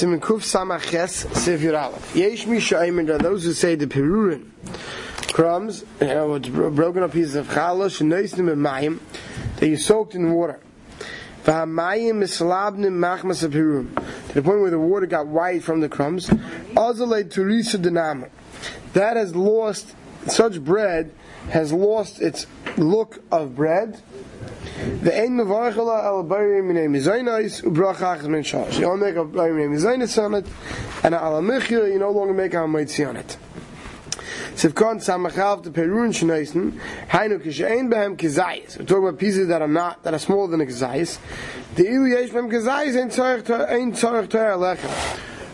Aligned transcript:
Simon 0.00 0.18
Kuf 0.18 0.40
Samaches 0.40 1.26
Sivir. 1.26 1.74
Yesh 2.14 2.46
there 3.04 3.14
are 3.16 3.18
those 3.18 3.44
who 3.44 3.52
say 3.52 3.74
the 3.74 3.86
Perurin 3.86 4.48
crumbs, 5.30 5.84
uh, 6.00 6.06
you 6.06 6.40
know, 6.50 6.70
broken 6.70 7.02
up 7.02 7.12
pieces 7.12 7.34
of 7.34 7.46
challah, 7.48 7.90
shenoisnim 7.90 8.50
and 8.50 8.64
mayim, 8.64 9.00
that 9.56 9.68
you 9.68 9.76
soaked 9.76 10.14
in 10.14 10.32
water. 10.32 10.58
V'hamayim 11.44 12.14
mislabnim 12.14 12.92
machmas. 12.92 13.40
To 13.42 14.32
the 14.32 14.40
point 14.40 14.62
where 14.62 14.70
the 14.70 14.78
water 14.78 15.04
got 15.04 15.26
white 15.26 15.62
from 15.62 15.80
the 15.80 15.88
crumbs. 15.90 16.28
Azalei 16.28 17.24
turisa 17.24 17.76
denama. 17.76 18.30
That 18.94 19.18
has 19.18 19.36
lost, 19.36 19.94
such 20.26 20.64
bread 20.64 21.12
has 21.50 21.74
lost 21.74 22.22
its 22.22 22.46
look 22.80 23.22
of 23.30 23.54
bread. 23.54 24.00
The 25.02 25.16
ein 25.16 25.30
mevarchala 25.30 26.04
al 26.04 26.24
bayrim 26.24 26.72
minei 26.72 26.88
mizaynais 26.88 27.62
ubracha 27.62 28.18
achas 28.18 28.28
min 28.28 28.42
shalosh. 28.42 28.74
You 28.74 28.82
don't 28.82 29.00
make 29.00 29.16
a 29.16 29.24
bayrim 29.24 29.68
minei 29.68 29.76
mizaynais 29.76 30.22
on 30.22 30.34
it, 30.34 30.46
and 31.02 31.14
al 31.14 31.40
amichya 31.40 31.92
you 31.92 31.98
no 31.98 32.10
longer 32.10 32.34
make 32.34 32.54
a 32.54 32.66
mitzi 32.66 33.04
on 33.04 33.16
it. 33.16 33.36
Sivkon 34.60 34.96
samachav 35.00 35.62
the 35.62 35.70
perun 35.70 36.10
shneisen, 36.10 36.78
hainu 37.08 37.38
kishein 37.38 37.90
behem 37.90 38.16
kizayis. 38.16 38.78
We're 38.78 38.84
talking 38.84 39.08
about 39.08 39.18
pieces 39.18 39.48
that 39.48 39.62
are 39.62 39.68
not, 39.68 40.02
that 40.02 40.12
are 40.12 40.18
smaller 40.18 40.48
than 40.48 40.60
a 40.60 40.66
kizayis. 40.66 41.18
The 41.76 41.84
ilu 41.84 42.10
yesh 42.10 42.30
behem 42.30 42.50
kizayis 42.50 43.46
to- 43.46 43.72
ain't 43.72 43.94
tzarech 43.94 44.28
torah. 44.28 44.76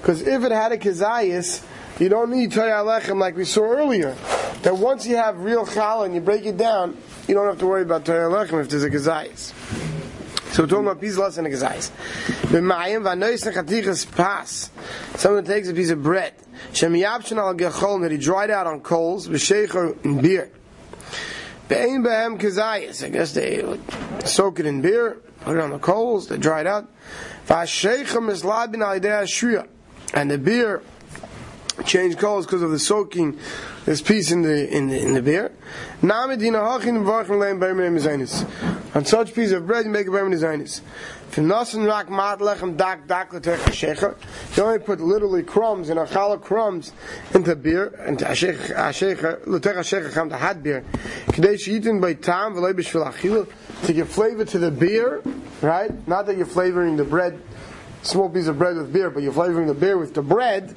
Because 0.01 0.23
if 0.23 0.43
it 0.43 0.51
had 0.51 0.73
a 0.73 0.77
kizayis, 0.77 1.65
you 2.01 2.09
don't 2.09 2.31
need 2.31 2.51
torah 2.51 2.85
lechem 2.85 3.21
like 3.21 3.37
we 3.37 3.45
saw 3.45 3.63
earlier. 3.63 4.17
That 4.63 4.77
once 4.77 5.07
you 5.07 5.17
have 5.17 5.41
real 5.41 5.67
challah 5.67 6.07
and 6.07 6.15
you 6.15 6.21
break 6.21 6.45
it 6.45 6.57
down, 6.57 6.97
you 7.29 7.35
don't 7.35 7.47
have 7.47 7.59
to 7.59 7.67
worry 7.67 7.83
about 7.83 8.05
torah 8.05 8.31
lechem 8.31 8.61
if 8.61 8.69
there's 8.69 8.85
a 8.85 8.91
kizayis. 8.91 9.53
So 10.53 10.63
we're 10.63 10.69
talking 10.69 10.87
about 10.87 11.01
pieces 11.03 11.19
less 11.19 11.37
than 11.37 11.45
a 11.45 11.51
kazais. 11.51 11.91
B'mayim 12.49 13.03
v'anois 13.03 13.45
nechatichas 13.45 14.11
pas. 14.17 14.71
Someone 15.17 15.45
takes 15.45 15.69
a 15.69 15.75
piece 15.75 15.91
of 15.91 16.03
bread. 16.03 16.33
Shem 16.73 16.95
yapshin 16.95 17.37
al 17.37 17.55
gechol 17.55 18.01
that 18.03 18.11
he 18.11 18.17
dried 18.17 18.51
out 18.51 18.67
on 18.67 18.81
coals 18.81 19.29
v'sheicher 19.29 20.03
in 20.03 20.23
beer. 20.23 20.51
Be'ein 21.69 22.03
behem 22.03 22.41
kazayis. 22.41 23.05
I 23.05 23.11
guess 23.11 23.35
they 23.35 23.63
soak 24.25 24.61
it 24.61 24.65
in 24.65 24.81
beer, 24.81 25.19
put 25.41 25.59
it 25.59 25.61
on 25.61 25.71
the 25.71 25.79
coals, 25.79 26.29
they 26.29 26.39
dry 26.39 26.61
it 26.61 26.67
out. 26.67 26.89
V'asheicher 27.49 28.23
mislabin 28.23 28.83
al 28.83 28.99
yidei. 28.99 29.69
And 30.15 30.31
the 30.31 30.39
beer 30.39 30.81
changed 31.85 32.19
colors 32.19 32.47
because 32.47 32.63
of 32.63 32.71
the 32.71 32.79
soaking 32.79 33.39
this 33.87 34.03
piece 34.03 34.33
in 34.33 34.43
the 34.43 34.69
in 34.77 34.89
the, 34.89 35.01
in 35.01 35.15
the 35.15 35.23
beer. 35.23 35.53
Namedina 36.03 36.61
hachin 36.61 37.05
v'archim 37.05 37.39
leim 37.39 37.61
b'ermin 37.61 37.97
mizainis. 37.97 38.45
On 38.97 39.05
such 39.05 39.33
piece 39.33 39.53
of 39.53 39.67
bread, 39.67 39.85
you 39.87 39.93
make 39.93 40.09
a 40.09 40.11
b'ermin 40.11 40.35
mizainis. 40.35 40.81
From 41.31 41.47
nasan 41.47 41.87
rak 41.87 42.11
mat 42.11 42.41
lechem 42.41 42.77
dak 42.77 43.07
dak 43.07 43.33
l'tech 43.33 43.61
shecher. 43.61 44.17
You 44.57 44.65
only 44.65 44.81
put 44.81 45.01
literally 45.01 45.45
crumbs 45.45 45.89
and 45.89 46.01
achala 46.01 46.43
crumbs 46.43 46.93
into 47.33 47.55
beer 47.55 47.95
and 48.01 48.19
shecher 48.19 49.47
l'tech 49.47 49.77
shecher 49.77 50.13
cham 50.13 50.31
to 50.31 50.37
hot 50.37 50.65
beer. 50.65 50.85
Kadei 51.29 51.55
sheetin 51.55 52.01
by 52.01 52.15
tam 52.15 52.55
v'lei 52.55 52.73
b'shvil 52.73 53.13
achila 53.13 53.87
to 53.87 53.93
give 53.93 54.09
flavor 54.09 54.45
to 54.45 54.59
the 54.59 54.73
beer, 54.73 55.23
right? 55.63 56.09
Not 56.09 56.27
that 56.27 56.37
you're 56.37 56.45
flavoring 56.45 56.97
the 56.97 57.05
bread 57.05 57.41
small 58.07 58.31
piece 58.31 58.47
of 58.47 58.59
bread 58.59 58.77
with 58.77 58.93
beer, 58.93 59.11
but 59.11 59.23
you're 59.23 59.33
flavoring 59.33 59.67
the 59.67 59.75
beer 59.75 59.99
with 59.99 60.15
the 60.15 60.23
bread. 60.23 60.77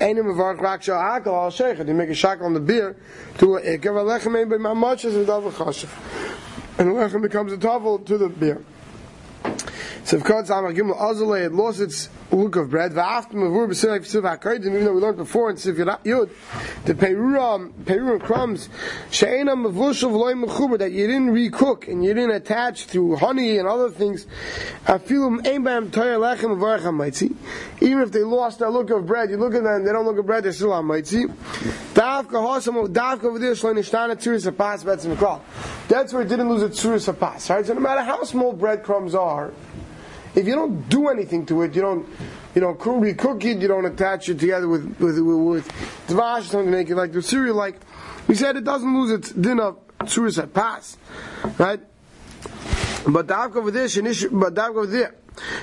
Sheikh. 0.00 1.78
You 1.78 1.94
make 1.94 2.10
a 2.10 2.14
shackle 2.14 2.46
on 2.46 2.54
the 2.54 2.60
beer 2.60 2.96
to 3.38 3.56
a 3.56 3.60
ikav 3.60 3.80
alechem 3.80 4.62
by 4.62 4.72
much 4.74 5.04
as 5.04 5.16
a 5.16 5.24
davar 5.24 5.52
chashav. 5.52 5.90
And 6.78 6.88
the 6.88 6.92
lechem 6.92 7.22
becomes 7.22 7.52
a 7.52 7.56
tafel 7.56 8.04
to 8.06 8.18
the 8.18 8.28
beer. 8.28 8.62
So 10.04 10.16
if 10.16 10.24
God 10.24 10.46
Samach 10.46 10.76
Gimel 10.76 10.96
Azalei 10.98 11.42
had 11.42 11.52
lost 11.52 11.80
its 11.80 12.08
look 12.30 12.56
of 12.56 12.70
bread, 12.70 12.92
v'after 12.92 13.34
mavur 13.34 13.68
b'sirek 13.68 14.00
v'siv 14.00 14.22
HaKodim, 14.38 14.66
even 14.66 14.84
though 14.84 14.92
we 14.92 15.00
learned 15.00 15.16
before 15.16 15.50
in 15.50 15.56
Siv 15.56 15.76
Yud, 15.76 16.30
the 16.84 16.94
Peruram, 16.94 17.72
Peruram 17.84 18.20
crumbs, 18.20 18.68
she'ena 19.10 19.56
mavushel 19.56 20.10
v'loy 20.10 20.44
mechuber, 20.44 20.78
that 20.78 20.92
you 20.92 21.06
didn't 21.06 21.30
recook 21.30 21.88
and 21.88 22.04
you 22.04 22.12
didn't 22.14 22.32
attach 22.32 22.84
through 22.84 23.16
honey 23.16 23.58
and 23.58 23.66
other 23.66 23.90
things, 23.90 24.26
afilum 24.86 25.46
ein 25.46 25.62
b'hem 25.64 25.88
toyer 25.88 26.18
lechem 26.18 26.56
v'varech 26.58 26.82
ha'maitzi, 26.82 27.34
even 27.80 28.02
if 28.02 28.12
they 28.12 28.22
lost 28.22 28.58
their 28.58 28.70
look 28.70 28.90
of 28.90 29.06
bread, 29.06 29.30
you 29.30 29.36
look 29.36 29.54
at 29.54 29.62
them, 29.62 29.84
they 29.84 29.92
don't 29.92 30.04
look 30.04 30.18
at 30.18 30.26
bread, 30.26 30.44
they're 30.44 30.52
still 30.52 30.72
ha'maitzi, 30.72 31.26
davka 31.94 32.32
hosam, 32.32 32.86
davka 32.88 33.24
over 33.24 33.38
there, 33.38 33.52
shloin 33.52 33.78
ishtana 33.78 34.16
tzuris 34.16 34.44
ha'pas 34.44 34.84
betzim. 34.84 35.16
That's 35.88 36.12
where 36.12 36.22
it 36.22 36.28
didn't 36.28 36.48
lose 36.48 36.62
its 36.62 36.84
tzuris 36.84 37.06
ha'pas, 37.06 37.48
right? 37.50 37.64
So 37.64 37.72
no 37.72 37.80
matter 37.80 38.02
how 38.02 38.22
small 38.24 38.52
breadcrumbs 38.52 39.14
are, 39.14 39.52
if 40.38 40.46
you 40.46 40.54
don't 40.54 40.88
do 40.88 41.08
anything 41.08 41.44
to 41.46 41.62
it, 41.62 41.74
you 41.74 41.82
don't, 41.82 42.08
you 42.54 42.60
don't 42.60 42.78
recook 42.78 43.44
it, 43.44 43.58
you 43.58 43.66
don't 43.66 43.84
attach 43.84 44.28
it 44.28 44.38
together 44.38 44.68
with 44.68 44.84
with 45.00 45.18
with, 45.18 45.38
with 45.38 45.68
dvash, 46.06 46.42
something 46.42 46.70
to 46.70 46.76
make 46.76 46.88
it 46.88 46.94
like 46.94 47.12
the 47.12 47.20
cereal. 47.20 47.56
Like 47.56 47.80
we 48.28 48.36
said, 48.36 48.56
it 48.56 48.64
doesn't 48.64 48.94
lose 48.94 49.10
its 49.10 49.32
din 49.32 49.58
of 49.58 49.78
tzuris 50.00 50.52
pass, 50.52 50.96
right? 51.58 51.80
But 53.06 53.26
davka 53.26 53.56
over 53.56 53.70
there, 53.70 53.86
but 53.86 54.54
davka 54.54 54.76
over 54.76 54.86
there, 54.86 55.14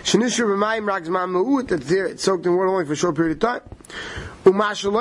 shenishu 0.03 0.45
b'mayim 0.45 0.85
rags 0.85 1.07
ma'amuut. 1.07 1.69
That's 1.69 1.87
there. 1.87 2.07
It's 2.07 2.23
soaked 2.23 2.45
in 2.45 2.55
water 2.55 2.67
only 2.67 2.85
for 2.85 2.93
a 2.93 2.97
short 2.97 3.15
period 3.15 3.37
of 3.37 3.39
time. 3.39 3.61
Why 4.45 4.73
doesn't 4.73 4.93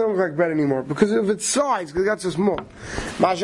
it 0.00 0.06
look 0.06 0.16
like 0.16 0.36
bread 0.36 0.52
anymore? 0.52 0.84
Because 0.84 1.10
of 1.10 1.28
its 1.28 1.44
size, 1.44 1.90
because 1.90 2.04
it 2.04 2.06
got 2.06 2.20
so 2.20 2.30
small. 2.30 2.60
You 3.18 3.36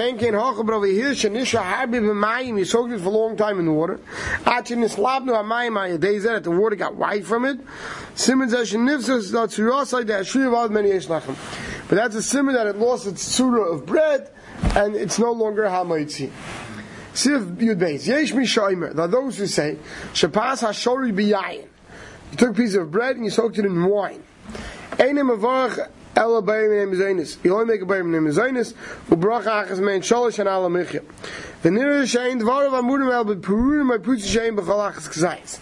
soaked 2.65 2.93
it 2.93 3.01
for 3.01 3.07
a 3.07 3.11
long 3.11 3.37
time 3.37 3.59
in 3.59 3.65
the 3.65 3.73
water. 3.73 3.99
Ha'yadei 4.45 6.23
that 6.23 6.45
the 6.45 6.53
water 6.53 6.77
got 6.77 6.95
white 6.95 7.27
from 7.27 7.45
it. 7.45 7.59
But 11.89 11.97
that's 11.97 12.15
a 12.15 12.23
simon 12.23 12.55
that 12.55 12.69
it 12.69 12.77
lost 12.77 13.09
its 13.09 13.37
tzura 13.37 13.75
of 13.75 13.85
bread, 13.85 14.31
and 14.77 14.95
it's 14.95 15.19
no 15.19 15.33
longer 15.33 15.69
ha'maitzi. 15.69 16.31
Siv 17.15 17.57
Yud 17.57 17.81
Beis. 17.81 18.07
Yesh 18.07 18.33
mi 18.33 18.45
shaimer. 18.45 18.95
There 18.95 19.07
are 19.07 19.09
those 19.09 19.39
who 19.39 19.49
say, 19.49 19.77
Shapas 20.13 20.63
hashori 20.63 21.13
biyayin. 21.13 21.67
You 22.33 22.39
took 22.39 22.51
a 22.51 22.55
piece 22.55 22.75
of 22.75 22.91
bread 22.91 23.17
and 23.17 23.25
you 23.25 23.31
soaked 23.31 23.59
it 23.59 23.65
in 23.65 23.85
wine. 23.85 24.23
You 24.99 25.05
only 25.05 25.23
make 25.23 25.41
a 25.41 25.47
bayim 27.87 28.15
in 28.15 28.25
emizainis. 28.25 28.75
Ubracha 29.09 29.67
achas 29.67 29.81
mein 29.81 30.01
sholosh 30.01 30.39
and 30.39 30.49
ala 30.49 30.69
michya. 30.69 31.03
V'nira 31.63 32.03
shein 32.03 32.41
dvarav 32.41 32.73
amurim 32.73 33.13
el 33.13 33.25
bepurim 33.25 33.87
my 33.87 33.99
putzi 33.99 34.27
shein 34.37 34.57
b'chol 34.57 34.93
achas 34.93 35.09
k'zayis. 35.09 35.59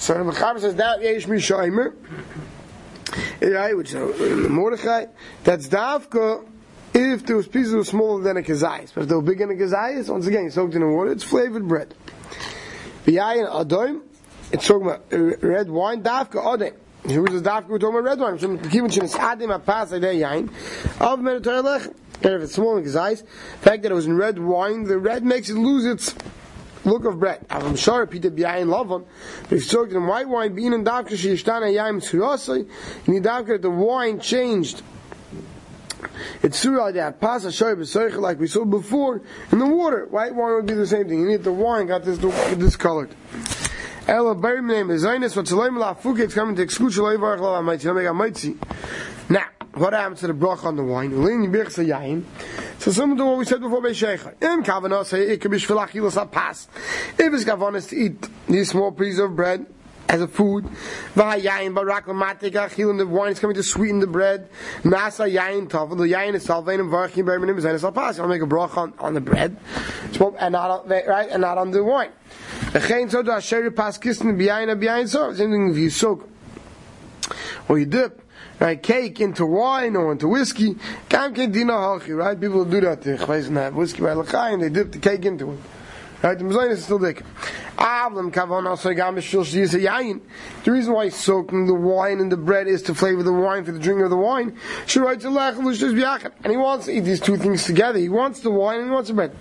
So 0.00 0.14
the 0.14 0.20
Mechaber 0.20 0.60
says 0.60 0.74
that 0.76 1.02
yesh 1.02 1.26
mi 1.28 1.36
shaimer. 1.36 1.94
Right, 3.40 3.76
which 3.76 3.94
uh, 3.94 4.06
Mordechai, 4.48 5.06
that's 5.44 5.68
davka 5.68 6.44
if 6.94 7.28
was 7.28 7.46
pieces 7.46 7.74
were 7.74 7.84
smaller 7.84 8.22
than 8.22 8.36
a 8.36 8.42
kazayis. 8.42 8.92
But 8.94 9.02
if 9.02 9.08
they 9.08 9.14
were 9.14 9.22
bigger 9.22 9.46
than 9.46 9.56
a 9.56 9.60
kazayis, 9.60 10.08
once 10.08 10.26
again, 10.26 10.50
soaked 10.50 10.74
in 10.74 10.80
the 10.80 10.86
water, 10.88 11.12
it's 11.12 11.24
flavored 11.24 11.68
bread. 11.68 11.94
B'yayin 13.06 13.48
adoim, 13.50 14.02
it's 14.52 14.66
talking 14.66 14.86
about 14.86 15.02
uh, 15.12 15.36
red 15.46 15.70
wine, 15.70 16.02
adoim. 16.02 16.74
Here 17.06 17.20
was 17.20 17.42
the 17.42 17.50
davka, 17.50 17.68
we're 17.68 17.78
talking 17.78 17.98
about 17.98 18.04
red 18.04 18.20
wine. 18.20 18.38
So, 18.38 18.56
given 18.68 18.90
to 18.90 19.00
this 19.00 19.14
adim 19.14 19.58
apas 19.58 19.98
adei 19.98 20.20
yain, 20.20 20.48
of 21.00 21.18
lechem. 21.18 21.94
And 22.24 22.34
if 22.34 22.42
it's 22.42 22.54
smaller 22.54 22.80
than 22.80 22.84
kazayis, 22.84 23.22
the 23.22 23.58
fact 23.58 23.82
that 23.82 23.90
it 23.90 23.94
was 23.94 24.06
in 24.06 24.16
red 24.16 24.38
wine, 24.38 24.84
the 24.84 24.98
red 24.98 25.24
makes 25.24 25.50
it 25.50 25.54
lose 25.54 25.84
its 25.84 26.14
look 26.84 27.04
of 27.04 27.18
bread. 27.18 27.44
I'm 27.50 27.74
sure 27.74 28.06
Peter 28.06 28.30
B'yayin 28.30 28.66
Lavan, 28.66 29.04
but 29.48 29.52
if 29.52 29.72
you 29.72 29.82
in 29.84 30.06
white 30.06 30.28
wine, 30.28 30.54
being 30.54 30.72
in 30.72 30.84
davka 30.84 31.10
sheishtana 31.10 31.72
yaim 31.74 32.00
tzurasai, 32.00 32.68
and 33.06 33.16
the 33.16 33.28
davka 33.28 33.60
the 33.60 33.70
wine 33.70 34.20
changed 34.20 34.82
it's 36.42 36.58
surah 36.58 36.90
that 36.92 37.20
pas 37.20 37.44
shoy 37.44 37.74
b'soich 37.76 38.18
like 38.18 38.38
we 38.38 38.46
saw 38.46 38.64
before 38.64 39.22
in 39.50 39.58
the 39.58 39.66
water. 39.66 40.06
White 40.06 40.34
wine 40.34 40.54
would 40.54 40.66
be 40.66 40.74
the 40.74 40.86
same 40.86 41.08
thing. 41.08 41.20
You 41.20 41.26
need 41.26 41.44
the 41.44 41.52
wine 41.52 41.86
got 41.86 42.04
this 42.04 42.18
discolored. 42.18 43.14
Ela 44.08 44.34
berim 44.34 44.66
name 44.66 44.90
is 44.90 45.04
Zainis 45.04 45.36
what 45.36 45.46
Shalom 45.46 45.76
la 45.76 45.94
fuke 45.94 46.18
it's 46.18 46.34
coming 46.34 46.56
to 46.56 46.62
exclude 46.62 46.92
Shalom 46.92 47.20
varach 47.20 47.38
la 47.38 47.62
mighty 47.62 47.84
to 47.84 47.94
make 47.94 48.06
a 48.06 48.12
mighty. 48.12 48.56
Now, 49.28 49.46
what 49.74 49.92
happens 49.92 50.20
to 50.20 50.26
the 50.26 50.34
brach 50.34 50.64
on 50.64 50.74
the 50.74 50.82
wine? 50.82 51.12
Ulin 51.12 51.46
yibirch 51.46 51.70
sa 51.70 51.82
yain. 51.82 52.24
So 52.80 52.90
similar 52.90 53.18
to 53.18 53.24
what 53.24 53.38
we 53.38 53.44
said 53.44 53.60
before 53.60 53.80
by 53.80 53.90
Sheikha. 53.90 54.42
In 54.42 54.64
kavanah 54.64 55.04
say 55.04 55.28
it 55.28 55.40
could 55.40 55.52
be 55.52 55.58
shvilachilas 55.58 56.32
pas. 56.32 56.66
If 57.16 57.32
it's 57.32 57.44
kavanah 57.44 57.88
to 57.90 57.96
eat 57.96 58.28
these 58.48 58.70
small 58.70 58.90
pieces 58.90 59.20
of 59.20 59.36
bread 59.36 59.66
as 60.12 60.20
a 60.20 60.28
food. 60.28 60.64
V'hayayin 61.16 61.74
baraklamatik 61.74 62.52
achil, 62.52 62.96
the 62.96 63.06
wine 63.06 63.32
is 63.32 63.40
coming 63.40 63.56
to 63.56 63.62
sweeten 63.62 63.98
the 63.98 64.06
bread. 64.06 64.48
Nasa 64.82 65.26
yayin 65.28 65.68
tafel, 65.68 65.96
the 65.96 66.04
yayin 66.04 66.34
itself, 66.34 66.68
and 66.68 66.82
varchim 66.82 67.24
berminim 67.24 67.56
is 67.56 67.64
zayin 67.64 67.94
pas. 67.94 68.18
I'll 68.20 68.28
make 68.28 68.42
a 68.42 68.46
bracha 68.46 68.76
on, 68.76 68.94
on 68.98 69.14
the 69.14 69.20
bread, 69.22 69.56
and 70.38 70.52
not 70.52 70.70
on, 70.70 70.88
right, 70.88 71.30
and 71.30 71.40
not 71.40 71.56
on 71.58 71.70
the 71.70 71.82
wine. 71.82 72.12
V'chein 72.72 73.10
so 73.10 73.22
da 73.22 73.38
sheri 73.38 73.74
pas 73.74 73.98
kistin 73.98 74.38
b'yayin 74.38 74.78
b'yayin 74.80 75.08
so. 75.08 75.32
Same 75.32 75.50
thing 75.50 75.70
if 75.70 75.78
you 75.78 75.90
soak 75.90 76.28
or 77.68 77.78
you 77.78 77.86
dip. 77.86 78.20
Right, 78.60 78.80
cake 78.80 79.20
into 79.20 79.44
wine 79.44 79.96
or 79.96 80.12
into 80.12 80.28
whiskey. 80.28 80.76
Kam 81.08 81.34
ken 81.34 81.50
dina 81.50 81.72
halchi, 81.72 82.16
right? 82.16 82.38
People 82.40 82.64
do 82.64 82.80
that. 82.82 83.02
They 83.02 83.16
have 83.16 83.74
whiskey 83.74 84.02
by 84.02 84.12
l'chaim, 84.12 84.60
they 84.60 84.68
dip 84.68 84.92
the 84.92 84.98
cake 84.98 85.24
into 85.24 85.52
it. 85.52 85.58
Right, 86.22 86.38
the 86.38 86.44
mezainis 86.44 86.72
is 86.72 86.84
still 86.84 87.00
dik. 87.00 87.24
Avlam 87.76 88.30
kavan 88.32 88.68
also 88.68 88.92
gam 88.94 89.16
shil 89.16 89.42
shiyas 89.42 89.74
yayin. 89.76 90.20
The 90.62 90.70
reason 90.70 90.92
why 90.92 91.08
soaking 91.08 91.66
the 91.66 91.74
wine 91.74 92.20
and 92.20 92.30
the 92.30 92.36
bread 92.36 92.68
is 92.68 92.80
to 92.82 92.94
flavor 92.94 93.24
the 93.24 93.32
wine 93.32 93.64
for 93.64 93.72
the 93.72 93.80
drinking 93.80 94.04
of 94.04 94.10
the 94.10 94.16
wine. 94.16 94.56
And 94.86 96.52
he 96.52 96.56
wants 96.56 96.84
to 96.84 96.92
eat 96.92 97.00
these 97.00 97.18
two 97.18 97.36
things 97.36 97.64
together. 97.64 97.98
He 97.98 98.08
wants 98.08 98.38
the 98.38 98.52
wine 98.52 98.78
and 98.78 98.84
he 98.86 98.92
wants 98.92 99.08
the 99.08 99.14
bread. 99.14 99.36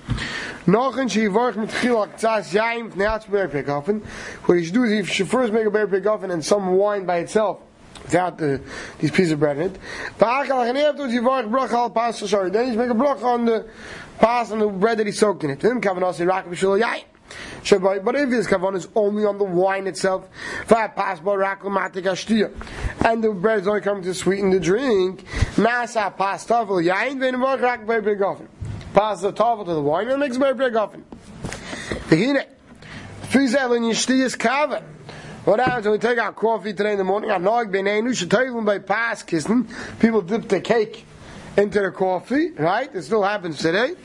Nochen 0.65 1.07
sheyivarch 1.07 1.55
mit 1.55 1.69
chilak 1.69 2.19
tzas 2.19 2.51
yayin 2.51 2.91
v'neatz 2.91 3.29
be'er 3.29 3.47
pekofen. 3.47 4.03
What 4.45 4.57
he 4.57 4.63
should 4.65 4.73
do 4.73 4.83
is 4.83 4.91
he 4.91 5.03
should 5.03 5.29
first 5.29 5.53
make 5.53 5.67
a 5.67 5.69
be'er 5.69 5.85
pekofen 5.85 6.31
and 6.31 6.43
some 6.43 6.65
wine 6.73 7.05
by 7.05 7.17
itself 7.17 7.59
without 8.01 8.39
the, 8.39 8.59
these 8.97 9.11
pieces 9.11 9.33
of 9.33 9.39
bread 9.39 9.57
in 9.57 9.63
it. 9.63 9.77
And 10.19 10.77
afterwards, 10.77 11.13
you 11.13 11.21
make 11.21 11.45
a 11.45 11.47
bracha 11.47 13.23
on 13.23 13.45
the 13.45 13.69
pas 14.19 14.51
on 14.51 14.59
the 14.59 14.67
bread 14.67 14.97
that 14.99 15.05
he 15.05 15.11
soaked 15.11 15.43
in 15.43 15.51
it. 15.51 15.61
But 15.61 18.15
if 18.15 18.29
his 18.29 18.47
kavan 18.47 18.75
is 18.75 18.87
only 18.95 19.25
on 19.25 19.37
the 19.37 19.43
wine 19.43 19.87
itself, 19.87 20.27
and 23.03 23.23
the 23.23 23.31
bread 23.31 23.61
is 23.61 23.67
only 23.67 23.81
coming 23.81 24.03
to 24.03 24.13
sweeten 24.13 24.49
the 24.49 24.59
drink, 24.59 25.25
Pass 28.93 29.21
the 29.21 29.31
tavel 29.31 29.63
to 29.63 29.73
the 29.73 29.81
wine 29.81 30.09
and 30.09 30.19
makes 30.19 30.37
be'er 30.37 30.53
pekofen. 30.53 31.03
Begin 32.09 32.43
Fizel 33.23 33.77
in 33.77 33.83
yishtiyas 33.83 34.37
kavan. 34.37 34.83
What 35.45 35.59
happens 35.59 35.85
when 35.85 35.93
we 35.93 35.97
take 35.97 36.19
our 36.19 36.33
coffee 36.33 36.73
today 36.73 36.91
in 36.91 36.97
the 36.97 37.05
morning? 37.05 37.29
Anog 37.29 37.71
benenu 37.71 38.09
shetoivim 38.09 38.65
by 38.65 38.79
pas 38.79 39.23
kissing. 39.23 39.69
People 39.99 40.21
dip 40.21 40.49
the 40.49 40.59
cake 40.59 41.05
into 41.57 41.81
the 41.81 41.91
coffee, 41.91 42.51
right? 42.51 42.93
It 42.93 43.03
still 43.03 43.23
happens 43.23 43.59
today. 43.59 43.95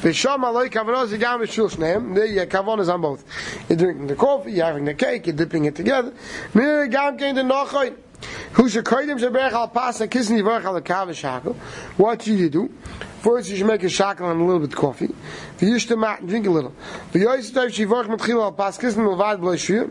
V'sham 0.00 0.40
aloi 0.40 0.70
kavanos 0.70 1.08
yigam 1.08 1.40
v'shul 1.40 1.70
shneim. 1.70 2.14
There 2.14 2.26
you 2.26 2.40
kavanos 2.46 2.92
on 2.92 3.00
both. 3.00 3.24
You're 3.68 3.78
drinking 3.78 4.06
the 4.08 4.16
coffee, 4.16 4.52
you're 4.52 4.66
having 4.66 4.84
the 4.84 4.94
cake, 4.94 5.26
you're 5.26 5.36
dipping 5.36 5.66
it 5.66 5.76
together. 5.76 6.12
Mir 6.54 6.86
gam 6.88 7.16
kein 7.16 7.34
the 7.34 7.42
nochoin. 7.42 7.96
Who 8.52 8.68
should 8.68 8.88
al 8.88 9.68
pas 9.68 10.00
and 10.00 10.10
kissen 10.10 10.40
yivarach 10.40 10.64
al 10.64 10.80
kav 10.80 11.08
shakel. 11.10 11.54
What 11.96 12.22
should 12.22 12.38
you 12.38 12.48
do? 12.48 12.72
First, 13.20 13.50
you 13.50 13.56
should 13.56 13.66
make 13.66 13.82
a 13.82 13.86
shakel 13.86 14.30
and 14.30 14.40
a 14.40 14.44
little 14.44 14.60
bit 14.60 14.72
of 14.72 14.78
coffee. 14.78 15.14
V'yishtem 15.58 16.26
drink 16.26 16.46
a 16.46 16.50
little. 16.50 16.74
V'yoyis 17.12 17.72
she 17.72 17.84
shivarach 17.84 18.06
matchil 18.06 18.42
al 18.42 18.52
pas 18.52 18.78
kissen 18.78 19.04
milvad 19.04 19.38
b'lo 19.40 19.58
shir. 19.58 19.90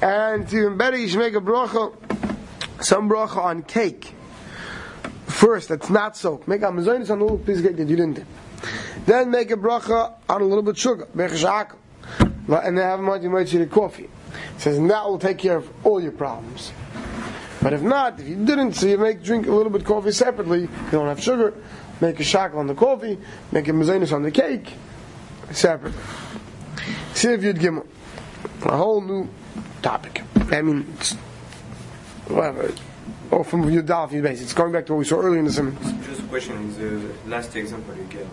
And 0.00 0.52
even 0.52 0.76
better, 0.76 0.96
you 0.96 1.08
should 1.08 1.20
make 1.20 1.34
a 1.34 1.40
bracha, 1.40 1.94
some 2.82 3.08
bracha 3.08 3.36
on 3.36 3.62
cake. 3.62 4.14
First, 5.42 5.70
that's 5.70 5.90
not 5.90 6.16
soaked. 6.16 6.46
Make 6.46 6.62
a 6.62 6.66
mazonis 6.66 7.10
on 7.10 7.18
a 7.18 7.24
little 7.24 7.36
piece 7.36 7.58
of 7.58 7.64
cake 7.64 7.76
that 7.76 7.88
you 7.88 7.96
didn't 7.96 8.14
dip. 8.14 8.26
Then 9.06 9.32
make 9.32 9.50
a 9.50 9.56
bracha 9.56 10.12
on 10.28 10.40
a 10.40 10.44
little 10.44 10.62
bit 10.62 10.74
of 10.74 10.78
sugar, 10.78 11.08
and 11.12 11.18
then 12.46 12.76
have 12.76 13.00
a 13.00 13.02
mighty 13.02 13.26
mighty 13.26 13.66
coffee. 13.66 14.04
It 14.04 14.60
says, 14.60 14.78
and 14.78 14.88
that 14.92 15.04
will 15.04 15.18
take 15.18 15.38
care 15.38 15.56
of 15.56 15.68
all 15.84 16.00
your 16.00 16.12
problems. 16.12 16.70
But 17.60 17.72
if 17.72 17.82
not, 17.82 18.20
if 18.20 18.28
you 18.28 18.36
didn't, 18.36 18.74
so 18.74 18.86
you 18.86 18.98
make 18.98 19.24
drink 19.24 19.48
a 19.48 19.50
little 19.50 19.72
bit 19.72 19.80
of 19.80 19.88
coffee 19.88 20.12
separately. 20.12 20.60
You 20.60 20.68
don't 20.92 21.08
have 21.08 21.20
sugar. 21.20 21.54
Make 22.00 22.20
a 22.20 22.24
shackle 22.24 22.60
on 22.60 22.68
the 22.68 22.76
coffee. 22.76 23.18
Make 23.50 23.66
a 23.66 23.72
mazonis 23.72 24.12
on 24.12 24.22
the 24.22 24.30
cake 24.30 24.74
separately. 25.50 26.00
See 27.14 27.32
if 27.32 27.42
you'd 27.42 27.58
give 27.58 27.84
a 28.62 28.76
whole 28.76 29.00
new 29.00 29.28
topic. 29.82 30.22
I 30.52 30.62
mean, 30.62 30.82
whatever. 32.28 32.72
Or 33.32 33.42
from 33.44 33.68
your 33.70 33.82
Yudal 33.82 34.22
base. 34.22 34.42
It's 34.42 34.52
going 34.52 34.72
back 34.72 34.84
to 34.86 34.92
what 34.92 34.98
we 34.98 35.04
saw 35.06 35.16
earlier 35.16 35.38
in 35.38 35.46
the 35.46 35.52
sermon. 35.52 35.76
Just 36.04 36.20
a 36.20 36.24
question. 36.24 36.54
The 36.78 37.30
last 37.30 37.56
example 37.56 37.96
you 37.96 38.04
gave, 38.04 38.28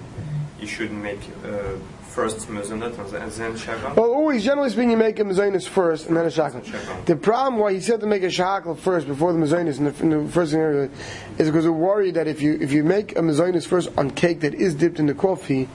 you 0.60 0.68
should 0.68 0.92
make 0.92 1.20
uh, 1.46 1.78
first 2.10 2.50
mezonot 2.50 2.98
and 3.00 3.32
then 3.32 3.54
shakal. 3.54 3.96
Well, 3.96 4.12
always, 4.12 4.44
generally 4.44 4.70
speaking, 4.70 4.92
you 4.92 4.98
make 4.98 5.18
a 5.20 5.24
mezonis 5.24 5.66
first 5.66 6.08
and 6.08 6.18
then 6.18 6.26
a 6.26 6.30
shakal. 6.30 7.06
The 7.06 7.16
problem 7.16 7.62
why 7.62 7.74
he 7.74 7.80
said 7.80 8.02
to 8.02 8.08
make 8.08 8.24
a 8.24 8.28
shakal 8.28 8.78
first 8.78 9.08
before 9.08 9.32
the 9.32 9.40
mezonis 9.40 9.78
in 9.78 9.86
the, 9.86 10.04
in 10.04 10.26
the 10.26 10.32
first 10.32 10.52
scenario 10.52 10.90
is 11.38 11.48
because 11.48 11.66
we're 11.66 11.72
worried 11.72 12.16
that 12.16 12.28
if 12.28 12.42
you 12.42 12.58
if 12.60 12.74
you 12.74 12.84
make 12.84 13.14
a 13.14 13.22
mezonis 13.22 13.66
first 13.66 13.90
on 13.98 14.12
cake 14.12 14.42
that 14.42 14.54
is 14.54 14.76
dipped 14.76 15.00
in 15.00 15.06
the 15.06 15.14
coffee, 15.14 15.70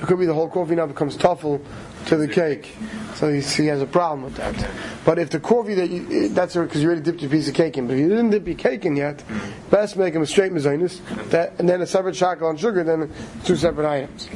it 0.00 0.06
could 0.06 0.18
be 0.18 0.26
the 0.26 0.34
whole 0.34 0.48
coffee 0.48 0.76
now 0.76 0.86
becomes 0.86 1.16
tuffle 1.16 1.64
to 2.06 2.16
the 2.16 2.28
cake. 2.28 2.74
So 3.14 3.32
he, 3.32 3.40
he 3.40 3.66
has 3.66 3.82
a 3.82 3.86
problem 3.86 4.22
with 4.22 4.36
that. 4.36 4.70
But 5.04 5.18
if 5.18 5.30
the 5.30 5.40
coffee 5.40 5.74
that 5.74 5.90
you, 5.90 6.06
eh, 6.10 6.28
that's 6.30 6.54
because 6.54 6.82
you 6.82 6.88
already 6.88 7.02
dipped 7.02 7.20
your 7.20 7.30
piece 7.30 7.48
of 7.48 7.54
cake 7.54 7.76
in, 7.76 7.88
but 7.88 7.94
if 7.94 8.00
you 8.00 8.08
didn't 8.08 8.30
dip 8.30 8.46
your 8.46 8.56
cake 8.56 8.84
in 8.84 8.94
yet, 8.96 9.24
best 9.70 9.96
make 9.96 10.14
them 10.14 10.22
a 10.22 10.26
straight 10.26 10.52
mezainis, 10.52 11.00
that 11.30 11.54
and 11.58 11.68
then 11.68 11.82
a 11.82 11.86
separate 11.86 12.14
chocolate 12.14 12.50
and 12.50 12.60
sugar, 12.60 12.84
then 12.84 13.12
two 13.44 13.56
separate 13.56 13.88
items. 13.88 14.28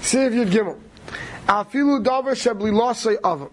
See 0.00 0.22
if 0.22 0.34
you'd 0.34 0.50
losay 2.72 3.16
oven. 3.22 3.50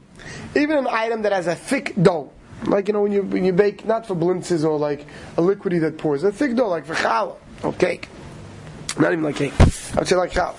Even 0.55 0.77
an 0.77 0.87
item 0.87 1.23
that 1.23 1.33
has 1.33 1.47
a 1.47 1.55
thick 1.55 1.93
dough, 2.01 2.31
like 2.67 2.87
you 2.87 2.93
know 2.93 3.01
when 3.01 3.11
you 3.11 3.23
when 3.23 3.43
you 3.43 3.51
bake 3.51 3.85
not 3.85 4.05
for 4.05 4.15
blintzes 4.15 4.63
or 4.63 4.77
like 4.77 5.05
a 5.37 5.41
liquidy 5.41 5.81
that 5.81 5.97
pours, 5.97 6.23
a 6.23 6.31
thick 6.31 6.55
dough 6.55 6.69
like 6.69 6.85
for 6.85 6.95
challah 6.95 7.35
or 7.63 7.73
cake, 7.73 8.07
not 8.97 9.11
even 9.11 9.23
like 9.23 9.35
cake. 9.35 9.53
I 9.59 9.99
would 9.99 10.07
say 10.07 10.15
like 10.15 10.31
challah 10.31 10.55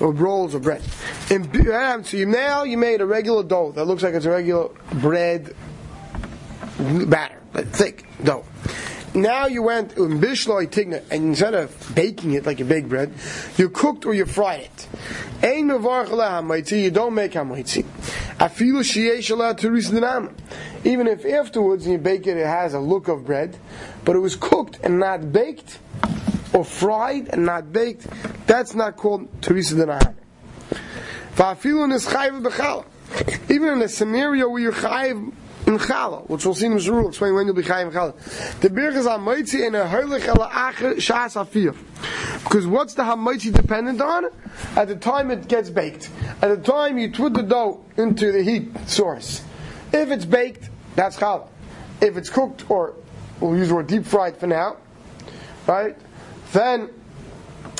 or 0.00 0.12
rolls 0.12 0.54
of 0.54 0.62
bread. 0.62 0.82
And 1.30 2.06
so 2.06 2.24
now 2.24 2.64
you 2.64 2.76
made 2.76 3.00
a 3.00 3.06
regular 3.06 3.42
dough 3.42 3.72
that 3.72 3.84
looks 3.84 4.02
like 4.02 4.14
it's 4.14 4.26
a 4.26 4.30
regular 4.30 4.70
bread 4.94 5.54
batter, 6.78 7.38
but 7.52 7.68
thick 7.68 8.06
dough. 8.24 8.44
Now 9.12 9.46
you 9.46 9.62
went 9.62 9.98
um, 9.98 10.12
in 10.12 10.20
bishloi 10.20 10.68
tigna, 10.68 11.02
and 11.10 11.30
instead 11.30 11.54
of 11.54 11.92
baking 11.96 12.34
it 12.34 12.46
like 12.46 12.60
you 12.60 12.64
bake 12.64 12.88
bread, 12.88 13.12
you 13.56 13.68
cooked 13.68 14.06
or 14.06 14.14
you 14.14 14.24
fried 14.24 14.60
it. 14.60 14.88
Ein 15.42 15.68
You 15.68 16.90
don't 16.90 17.14
make 17.14 17.32
hamaitzi. 17.32 17.84
Afilu 18.38 18.84
Even 20.84 21.06
if 21.08 21.26
afterwards 21.26 21.88
you 21.88 21.98
bake 21.98 22.28
it, 22.28 22.36
it 22.36 22.46
has 22.46 22.72
a 22.72 22.78
look 22.78 23.08
of 23.08 23.26
bread, 23.26 23.58
but 24.04 24.14
it 24.14 24.20
was 24.20 24.36
cooked 24.36 24.78
and 24.84 25.00
not 25.00 25.32
baked 25.32 25.80
or 26.52 26.64
fried 26.64 27.28
and 27.28 27.46
not 27.46 27.72
baked, 27.72 28.06
that's 28.46 28.74
not 28.74 28.96
called 28.96 29.28
Teresa 29.42 29.74
Denahar. 29.74 30.14
Va'afilun 31.34 31.92
is 31.94 32.06
chayiv 32.06 32.42
b'chala. 32.42 32.84
Even 33.50 33.68
in 33.68 33.82
a 33.82 33.88
scenario 33.88 34.48
where 34.48 34.60
you're 34.60 34.72
chayiv 34.72 35.32
in 35.66 35.78
challah, 35.78 36.28
which 36.28 36.44
we'll 36.44 36.54
see 36.54 36.66
in 36.66 36.76
rule, 36.76 37.08
explain 37.08 37.34
when 37.34 37.46
you'll 37.46 37.54
be 37.54 37.62
chayiv 37.62 37.86
in 37.86 37.92
challah. 37.92 38.60
The 38.60 38.70
birch 38.70 38.94
is 38.94 39.06
ha'moitzi 39.06 39.66
in 39.66 39.74
a 39.74 39.84
herlich 39.84 40.26
ala 40.26 40.48
acher 40.50 40.96
shas 40.96 41.40
afir. 41.40 41.74
Because 42.42 42.66
what's 42.66 42.94
the 42.94 43.04
ha'moitzi 43.04 43.52
dependent 43.52 44.00
on? 44.00 44.26
At 44.76 44.88
the 44.88 44.96
time 44.96 45.30
it 45.30 45.48
gets 45.48 45.70
baked. 45.70 46.10
At 46.42 46.48
the 46.48 46.72
time 46.72 46.98
you 46.98 47.10
put 47.10 47.34
the 47.34 47.42
dough 47.42 47.84
into 47.96 48.32
the 48.32 48.42
heat 48.42 48.88
source. 48.88 49.42
If 49.92 50.10
it's 50.10 50.24
baked, 50.24 50.68
that's 50.96 51.16
challah. 51.16 51.48
If 52.00 52.16
it's 52.16 52.30
cooked, 52.30 52.70
or 52.70 52.94
we'll 53.40 53.56
use 53.56 53.68
the 53.68 53.74
word 53.74 53.86
deep 53.86 54.06
fried 54.06 54.36
for 54.36 54.46
now, 54.46 54.76
right? 55.66 55.96
Then 56.52 56.90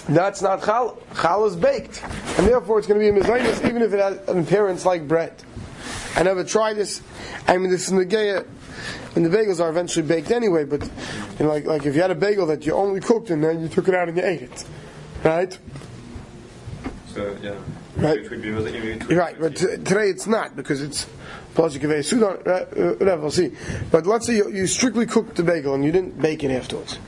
that's 0.09 0.43
not 0.43 0.65
chal. 0.65 0.99
Chal 1.21 1.47
is 1.47 1.57
baked, 1.57 2.03
and 2.39 2.47
therefore 2.47 2.79
it's 2.79 2.89
going 2.89 3.01
to 3.01 3.13
be 3.13 3.19
a 3.19 3.23
mezainis 3.23 3.65
even 3.69 3.83
if 3.83 3.93
it 3.93 4.01
has 4.01 4.29
an 4.29 4.39
appearance 4.39 4.85
like 4.85 5.07
bread. 5.07 5.35
I 6.17 6.23
never 6.23 6.45
tried 6.45 6.75
this. 6.75 7.03
I 7.47 7.57
mean, 7.57 7.71
this 7.71 7.89
is 7.89 7.95
negaya, 7.95 8.47
and 9.15 9.25
the 9.25 9.31
bagels 9.31 9.61
are 9.61 9.69
eventually 9.71 10.07
baked 10.07 10.31
anyway. 10.31 10.65
But 10.65 10.83
you 11.39 11.47
know, 11.47 11.49
like 11.49 11.65
like 11.65 11.87
if 11.87 11.95
you 11.95 12.03
had 12.03 12.11
a 12.11 12.17
bagel 12.17 12.47
that 12.47 12.67
you 12.67 12.75
only 12.75 13.01
cooked 13.01 13.31
and 13.31 13.43
then 13.43 13.61
you 13.61 13.69
took 13.69 13.89
it 13.89 13.95
out 13.95 14.09
and 14.09 14.17
you 14.17 14.25
ate 14.25 14.43
it, 14.43 14.65
right? 15.25 15.57
So 17.09 17.37
yeah. 17.43 17.55
Right. 17.97 18.31
right, 19.11 19.37
but 19.39 19.57
t- 19.57 19.67
today 19.67 20.09
it's 20.09 20.27
not 20.27 20.57
because 20.57 20.81
it's 20.81 21.07
plus 21.55 21.75
you 21.75 21.81
can 21.81 22.03
Sudan, 22.03 22.39
uh, 22.47 22.51
uh, 22.51 22.65
whatever. 22.95 23.23
We'll 23.23 23.31
see. 23.31 23.53
But 23.91 24.07
let's 24.07 24.27
say 24.27 24.37
you, 24.37 24.51
you 24.51 24.67
strictly 24.67 25.07
cooked 25.07 25.37
the 25.37 25.43
bagel 25.43 25.75
and 25.75 25.85
you 25.85 25.93
didn't 25.93 26.21
bake 26.21 26.45
it 26.45 26.51
afterwards, 26.51 26.99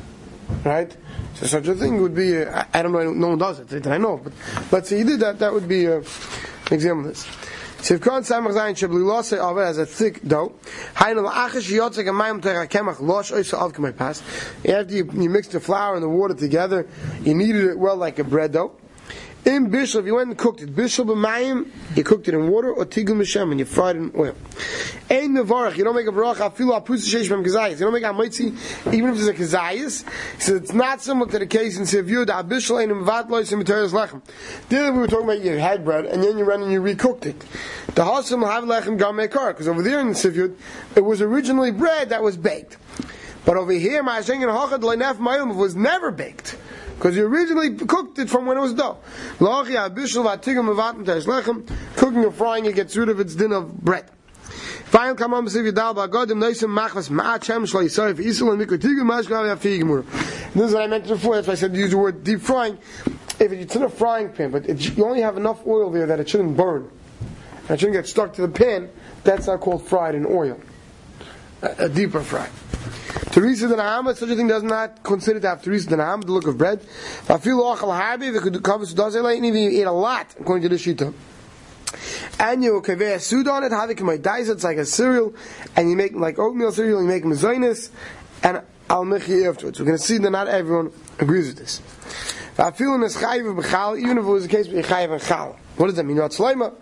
right? 0.65 0.95
So 1.35 1.47
such 1.47 1.67
a 1.69 1.75
thing 1.75 2.01
would 2.03 2.15
be, 2.15 2.43
uh, 2.43 2.65
I, 2.73 2.83
don't 2.83 2.93
know, 2.93 3.13
no 3.13 3.29
one 3.29 3.39
does 3.39 3.61
it, 3.61 3.69
that 3.69 3.87
I 3.87 3.99
know, 3.99 4.21
but 4.23 4.33
let's 4.71 4.89
say 4.89 4.99
you 4.99 5.05
did 5.05 5.21
that, 5.21 5.39
that 5.39 5.53
would 5.53 5.67
be 5.67 5.89
uh, 5.89 5.97
an 5.97 6.05
example 6.71 7.09
of 7.09 7.15
this. 7.15 7.27
Khan 7.83 8.23
Samach 8.23 8.53
Zayin 8.53 8.77
Shabli 8.77 9.05
Lose 9.05 9.33
Ave 9.33 9.61
has 9.61 9.77
a 9.77 9.85
thick 9.85 10.23
dough, 10.23 10.53
Hainu 10.95 11.29
La'achish 11.29 11.69
Yotzek 11.69 12.07
Amayim 12.07 12.41
Terach 12.41 12.69
Kemach 12.69 13.01
Losh 13.01 13.33
Oisa 13.33 13.55
Av 13.55 13.73
Kamei 13.73 13.97
Pas. 13.97 14.23
After 14.65 14.95
you, 14.95 15.11
you 15.13 15.29
mix 15.29 15.49
the 15.49 15.59
flour 15.59 15.95
and 15.95 16.03
the 16.03 16.09
water 16.09 16.35
together, 16.35 16.87
you 17.25 17.35
kneaded 17.35 17.71
it 17.71 17.79
well 17.79 17.97
like 17.97 18.21
a 18.21 18.25
bread 18.25 18.53
dough. 18.53 18.77
In 19.45 19.73
bishul, 19.73 19.99
if 19.99 20.07
you 20.07 20.15
went 20.15 20.29
and 20.29 20.39
cooked 20.39 20.63
it, 20.63 20.73
bishul 20.73 21.05
b'mayim, 21.05 21.69
you 21.97 22.05
cooked 22.05 22.29
it 22.29 22.35
in 22.35 22.49
water, 22.49 22.73
or 22.73 22.87
tigul 22.87 23.17
mishem, 23.17 23.51
and 23.51 23.59
you 23.59 23.67
fried 23.67 23.97
it 23.97 23.99
in 23.99 24.13
oil. 24.17 24.37
Ein 25.11 25.35
mevarach, 25.35 25.77
you 25.77 25.83
don't 25.83 25.97
make 25.97 26.07
a 26.07 26.13
bracha, 26.13 26.49
afilu 26.49 26.81
apusa 26.81 27.13
sheish 27.13 27.29
b'm. 27.29 27.45
You 27.45 27.77
don't 27.77 27.93
make 27.93 28.05
a 28.05 28.13
mitzi, 28.13 28.53
even 28.97 29.11
if 29.11 29.17
there's 29.17 29.27
a 29.27 29.35
kazayis. 29.35 30.05
So 30.41 30.55
it's 30.55 30.73
not 30.73 31.03
similar 31.03 31.29
to 31.33 31.41
the 31.41 31.49
case 31.49 31.77
in 31.77 31.83
Seviyud, 31.83 32.29
a 32.29 32.45
bishul 32.45 32.81
ein 32.81 32.91
mvat 32.91 33.31
lois 33.31 33.51
in 33.51 33.59
materials 33.59 33.93
lechem. 33.93 34.23
There 34.69 34.93
we 34.93 35.01
were 35.01 35.09
talking 35.09 35.25
about 35.25 35.41
you 35.41 35.59
had 35.59 35.85
bread, 35.85 36.07
and 36.07 36.23
then 36.23 36.39
you 36.39 36.45
ran 36.45 36.63
and 36.63 36.71
you 36.71 36.81
recooked 36.81 37.27
it. 37.27 37.41
The 37.97 38.05
hasam 38.05 38.49
have 38.49 38.63
lechem 38.63 38.97
gam 38.97 39.17
mekar, 39.17 39.49
because 39.49 39.67
over 39.67 39.83
there 39.83 39.99
in 39.99 40.11
Seviyud, 40.11 40.55
it 40.95 41.01
was 41.01 41.21
originally 41.21 41.73
bread 41.73 42.11
that 42.11 42.23
was 42.23 42.37
baked. 42.37 42.77
But 43.45 43.57
over 43.57 43.73
here, 43.73 44.05
my 44.05 44.21
ma'ashengen 44.21 44.57
hachad 44.57 44.83
leinef 44.83 45.17
mayim 45.17 45.57
was 45.57 45.75
never 45.75 46.13
baked 46.13 46.57
because 47.03 47.17
you 47.17 47.27
originally 47.27 47.75
cooked 47.75 48.21
it 48.21 48.31
from 48.31 48.47
when 48.47 48.57
it 48.57 48.61
was 48.61 48.75
dough. 48.75 48.97
Cooking 51.97 52.25
or 52.25 52.31
frying 52.31 52.67
it 52.67 52.77
gets 52.77 52.97
rid 52.97 53.09
of 53.09 53.19
its 53.19 53.35
din 53.35 53.51
of 53.53 53.77
bread. 53.81 54.09
Final 54.45 55.17
come 55.17 55.35
on 55.35 55.45
besiv 55.45 55.69
yadal 55.69 55.97
ba 55.97 56.07
godim 56.07 56.39
noisim 56.39 56.69
machvas 56.69 57.11
ma'achem 57.11 57.67
shlo 57.67 57.83
yisrael 57.83 58.15
v'israel 58.15 58.53
and 58.53 58.63
mikotigu 58.63 59.03
mashgav 59.03 59.53
yafi 59.53 59.81
gemur. 59.81 60.05
This 60.55 60.69
is 60.69 60.75
what 60.75 60.85
I 60.85 60.87
mentioned 60.87 61.19
before, 61.19 61.35
that's 61.35 61.49
why 61.49 61.55
I 61.55 61.57
said 61.57 61.75
use 61.75 61.91
the 61.91 61.99
word 61.99 62.23
deep 62.23 62.41
frying. 62.41 62.79
If 63.41 63.51
it's 63.51 63.75
in 63.75 63.83
a 63.83 63.89
frying 63.89 64.29
pan, 64.29 64.53
but 64.53 64.69
you 64.69 65.05
only 65.05 65.23
have 65.23 65.37
enough 65.37 65.67
oil 65.67 65.91
there 65.91 66.07
that 66.07 66.21
it 66.21 66.29
shouldn't 66.29 66.57
burn, 66.57 66.89
and 67.63 67.71
it 67.71 67.81
shouldn't 67.81 67.97
get 67.97 68.07
stuck 68.07 68.33
to 68.35 68.43
the 68.43 68.49
pan, 68.49 68.91
that's 69.25 69.49
not 69.49 69.59
called 69.59 69.89
fried 69.89 70.15
in 70.15 70.25
oil. 70.25 70.57
A, 71.63 71.87
a 71.87 71.89
deeper 71.89 72.21
fry. 72.21 72.49
Teresa 73.33 73.69
the 73.69 73.77
Nahama, 73.77 74.15
such 74.15 74.29
a 74.31 74.37
thing 74.37 74.49
does 74.49 74.63
not 74.63 75.03
consider 75.03 75.41
to 75.41 75.49
have 75.49 75.63
Teresa 75.63 75.89
the 75.89 75.97
Nahama, 75.97 76.25
the 76.25 76.33
look 76.33 76.47
of 76.47 76.59
bread. 76.59 76.81
I 77.29 77.39
feel 77.39 77.61
ochal 77.61 77.99
harbi, 77.99 78.29
if 78.29 78.37
it 78.37 78.43
could 78.43 78.63
cover 78.63 78.85
does 78.87 79.15
it 79.15 79.25
if 79.25 79.55
you 79.55 79.71
eat 79.71 79.83
a 79.83 79.93
lot, 79.93 80.35
according 80.39 80.69
to 80.69 80.69
the 80.69 80.77
Shita 80.77 81.15
and 82.39 82.65
you 82.65 82.81
kaveh 82.81 83.21
sud 83.21 83.49
on 83.49 83.65
it, 83.65 83.73
havik 83.73 84.01
my 84.01 84.17
dice, 84.17 84.49
it's 84.49 84.65
like 84.65 84.79
a 84.79 84.87
cereal, 84.87 85.35
and 85.77 85.91
you 85.91 85.97
make 85.97 86.15
like 86.15 86.39
oatmeal 86.39 86.73
cereal, 86.73 87.03
you 87.03 87.09
make 87.09 87.25
mazonis, 87.25 87.91
and 88.43 88.63
al 88.91 89.05
mechi 89.05 89.49
afterwards. 89.49 89.79
We're 89.79 89.87
going 89.87 89.99
to 89.99 90.03
see 90.03 90.19
that 90.19 90.31
not 90.31 90.49
everyone 90.49 90.93
agrees 91.19 91.49
with 91.49 91.59
this. 91.59 91.81
I 92.59 92.71
feel 92.71 92.95
in 92.95 93.01
this 93.01 93.17
chayiv 93.17 93.99
even 93.99 94.19
if 94.19 94.25
it 94.25 94.29
was 94.29 94.43
the 94.43 94.49
case 94.49 94.69
with 94.69 94.87
chayiv 94.87 95.13
and 95.13 95.23
chal. 95.23 95.59
What 95.83 95.89
does 95.89 95.97
that 95.97 96.05
mean? 96.05 96.19
Not 96.19 96.31
slima. 96.31 96.73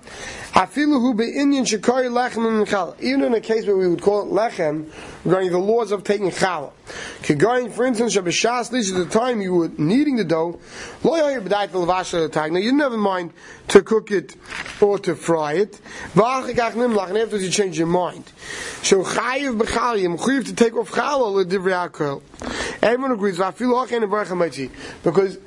Afilu 0.52 1.00
hu 1.00 1.14
be'inyan 1.14 1.64
shekari 1.64 2.10
lechem 2.10 2.46
and. 2.46 3.02
Even 3.02 3.24
in 3.24 3.32
a 3.32 3.40
case 3.40 3.66
where 3.66 3.74
we 3.74 3.88
would 3.88 4.02
call 4.02 4.20
it 4.20 4.30
lechem, 4.30 4.92
regarding 5.24 5.52
the 5.52 5.58
laws 5.58 5.90
of 5.90 6.04
taking 6.04 6.30
challah. 6.30 6.70
Kegarin, 7.22 7.72
for 7.72 7.86
instance, 7.86 8.14
Shabbashas, 8.14 8.70
this 8.70 8.90
is 8.90 8.92
the 8.92 9.06
time 9.06 9.40
you 9.40 9.54
were 9.54 9.70
kneading 9.78 10.16
the 10.16 10.24
dough. 10.24 10.60
Lo 11.02 11.12
yoyer 11.12 11.40
b'dayit 11.40 11.68
v'levasha 11.68 12.30
tag. 12.30 12.52
Now 12.52 12.58
you 12.58 12.68
in 12.92 13.00
mind 13.00 13.32
to 13.68 13.80
cook 13.80 14.10
it 14.10 14.36
or 14.82 14.98
to 14.98 15.14
fry 15.14 15.54
it. 15.54 15.80
V'achikach 16.12 16.72
nimlach, 16.72 17.08
and 17.08 17.16
afterwards 17.16 17.42
you 17.42 17.50
change 17.50 17.78
your 17.78 17.86
mind. 17.86 18.30
So 18.82 19.02
chayiv 19.02 19.58
b'chal, 19.62 19.98
you 19.98 20.10
chayiv 20.10 20.44
to 20.44 20.54
take 20.54 20.76
off 20.76 20.90
challah 20.90 21.36
l'divrei 21.36 21.88
akel. 21.88 22.20
Everyone 22.82 23.12
agrees. 23.12 23.38
V'afilu 23.38 23.78
ha'chen 23.78 24.02
and 24.02 24.70
because 25.02 25.38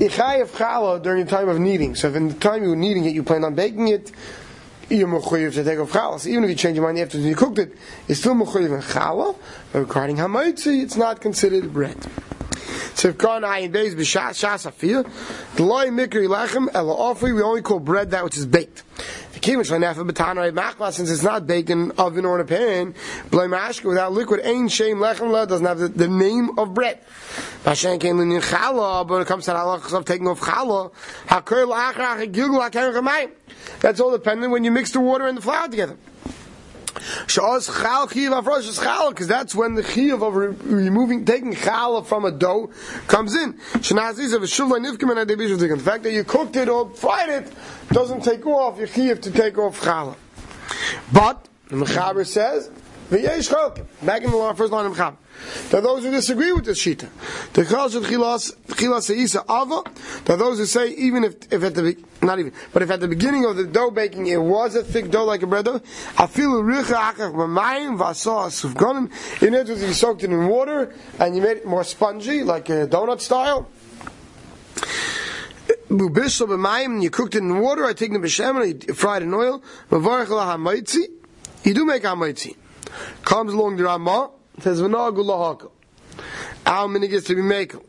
Ichayev 0.00 0.48
challah 0.48 1.02
during 1.02 1.26
the 1.26 1.30
time 1.30 1.50
of 1.50 1.58
kneading. 1.58 1.94
So 1.94 2.08
if 2.08 2.16
in 2.16 2.28
the 2.28 2.34
time 2.34 2.62
you 2.62 2.70
were 2.70 2.76
kneading 2.76 3.04
it, 3.04 3.14
you 3.14 3.22
plan 3.22 3.44
on 3.44 3.54
baking 3.54 3.88
it, 3.88 4.10
you're 4.88 5.06
mechuyev 5.06 5.52
to 5.52 5.62
take 5.62 5.78
off 5.78 5.92
challah. 5.92 6.18
So 6.20 6.30
even 6.30 6.44
if 6.44 6.50
you 6.50 6.56
change 6.56 6.76
your 6.76 6.86
mind 6.86 6.98
after 6.98 7.18
you 7.18 7.36
cooked 7.36 7.58
it, 7.58 7.76
it's 8.08 8.20
still 8.20 8.34
mechuyev 8.34 8.74
in 8.74 8.80
challah. 8.80 9.36
But 9.74 9.80
regarding 9.80 10.16
hamaitzi, 10.16 10.82
it's 10.82 10.96
not 10.96 11.20
considered 11.20 11.70
bread. 11.74 11.98
So 12.94 13.08
if 13.08 13.18
gone 13.18 13.42
ayin 13.42 13.72
days 13.72 13.94
b'shas 13.94 14.42
shas 14.42 14.64
afir, 14.64 15.04
the 15.56 15.64
loy 15.64 15.88
mikri 15.88 16.26
lechem 16.26 16.68
ela 16.72 17.14
we 17.22 17.42
only 17.42 17.60
call 17.60 17.78
bread 17.78 18.10
that 18.12 18.24
which 18.24 18.38
is 18.38 18.46
baked. 18.46 18.82
Since 19.42 21.10
it's 21.10 21.22
not 21.22 21.46
baked 21.46 21.70
in 21.70 21.92
oven 21.92 22.24
or 22.24 22.34
in 22.36 22.40
a 22.42 22.44
pan, 22.44 22.94
blame 23.30 23.50
ashka 23.50 23.84
without 23.84 24.12
liquid, 24.12 24.40
ain't 24.44 24.70
shame 24.70 24.98
lechem 24.98 25.30
le 25.30 25.46
doesn't 25.46 25.66
have 25.66 25.78
the, 25.78 25.88
the 25.88 26.08
name 26.08 26.58
of 26.58 26.74
bread. 26.74 27.00
Bashan 27.64 27.98
came 27.98 28.20
in 28.20 28.28
challah, 28.40 29.06
but 29.06 29.22
it 29.22 29.26
comes 29.26 29.46
to 29.46 29.52
halachas 29.52 29.96
of 29.96 30.04
taking 30.04 30.28
off 30.28 30.40
challah, 30.40 30.92
hakir 31.26 31.66
la'achrach 31.66 32.32
gilgul 32.32 33.30
That's 33.80 34.00
all 34.00 34.10
dependent 34.10 34.52
when 34.52 34.64
you 34.64 34.70
mix 34.70 34.90
the 34.90 35.00
water 35.00 35.26
and 35.26 35.38
the 35.38 35.42
flour 35.42 35.68
together. 35.68 35.96
Chal 37.26 37.60
chiv 37.60 38.32
afrosh 38.32 38.68
is 38.68 38.78
chal, 38.78 39.10
because 39.10 39.26
that's 39.26 39.54
when 39.54 39.74
the 39.74 39.82
chiv 39.82 40.22
of 40.22 40.34
removing, 40.34 41.24
taking 41.24 41.54
chal 41.54 42.02
from 42.02 42.24
a 42.24 42.30
dough 42.30 42.70
comes 43.06 43.34
in. 43.34 43.54
Shanazis 43.54 44.34
of 44.34 44.42
a 44.42 44.74
and 44.74 45.78
The 45.78 45.82
fact 45.82 46.02
that 46.04 46.12
you 46.12 46.24
cooked 46.24 46.56
it 46.56 46.68
or 46.68 46.90
fried 46.90 47.28
it 47.28 47.52
doesn't 47.90 48.22
take 48.22 48.46
off 48.46 48.78
your 48.78 48.86
chiv 48.86 49.20
to 49.22 49.30
take 49.30 49.58
off 49.58 49.82
chal. 49.82 50.16
But, 51.12 51.48
the 51.68 51.76
Mechaber 51.76 52.26
says, 52.26 52.70
V'yesh 53.10 53.50
chalkim. 53.50 53.86
Back 54.06 54.22
in 54.22 54.30
the 54.30 54.36
law, 54.36 54.52
first 54.52 54.72
line 54.72 54.86
of 54.86 54.96
Mechaber. 54.96 55.16
There 55.70 55.80
those 55.80 56.04
who 56.04 56.12
disagree 56.12 56.52
with 56.52 56.64
this 56.64 56.80
shita. 56.80 57.08
The 57.54 57.64
chal 57.64 57.88
shel 57.88 58.02
chilas 58.02 58.54
chilas 58.68 59.36
ava. 59.36 60.22
There 60.24 60.36
those 60.36 60.58
who 60.58 60.66
say 60.66 60.90
even 60.90 61.24
if 61.24 61.52
if 61.52 61.64
at 61.64 61.74
the 61.74 61.96
not 62.22 62.38
even, 62.38 62.52
but 62.72 62.82
if 62.82 62.90
at 62.90 63.00
the 63.00 63.08
beginning 63.08 63.46
of 63.46 63.56
the 63.56 63.64
dough 63.64 63.90
baking 63.90 64.28
it 64.28 64.40
was 64.40 64.76
a 64.76 64.84
thick 64.84 65.10
dough 65.10 65.24
like 65.24 65.42
a 65.42 65.48
bread 65.48 65.64
dough, 65.64 65.80
I 66.18 66.28
feel 66.28 66.62
richa 66.62 66.94
akach 66.94 67.34
b'mayim 67.34 67.98
v'asah 67.98 68.74
sufganim. 68.74 69.10
In 69.42 69.54
it 69.54 69.68
was 69.68 69.82
you 69.82 69.92
soaked 69.92 70.22
it 70.22 70.30
in 70.30 70.46
water 70.46 70.94
and 71.18 71.34
you 71.34 71.42
made 71.42 71.56
it 71.56 71.66
more 71.66 71.82
spongy 71.82 72.44
like 72.44 72.68
a 72.68 72.86
donut 72.86 73.20
style. 73.20 73.68
Bubishal 75.88 76.46
b'mayim, 76.46 77.02
you 77.02 77.10
cooked 77.10 77.34
it 77.34 77.38
in 77.38 77.58
water. 77.58 77.84
I 77.84 77.92
take 77.92 78.12
the 78.12 78.20
b'shem 78.20 78.62
and 78.62 78.86
you 78.86 78.94
fried 78.94 79.22
in 79.22 79.34
oil. 79.34 79.64
Mavarech 79.90 80.28
la 80.28 80.54
You 81.64 81.74
do 81.74 81.84
make 81.84 82.04
hamaitzi. 82.04 82.54
Comes 83.24 83.52
along 83.52 83.76
the 83.76 83.84
Ramah 83.84 84.30
says 84.60 84.80
v'nagu 84.80 85.18
lahakal. 85.24 85.70
Al 86.66 86.88
minigis 86.88 87.26
to 87.26 87.34
be 87.34 87.42
makel. 87.42 87.82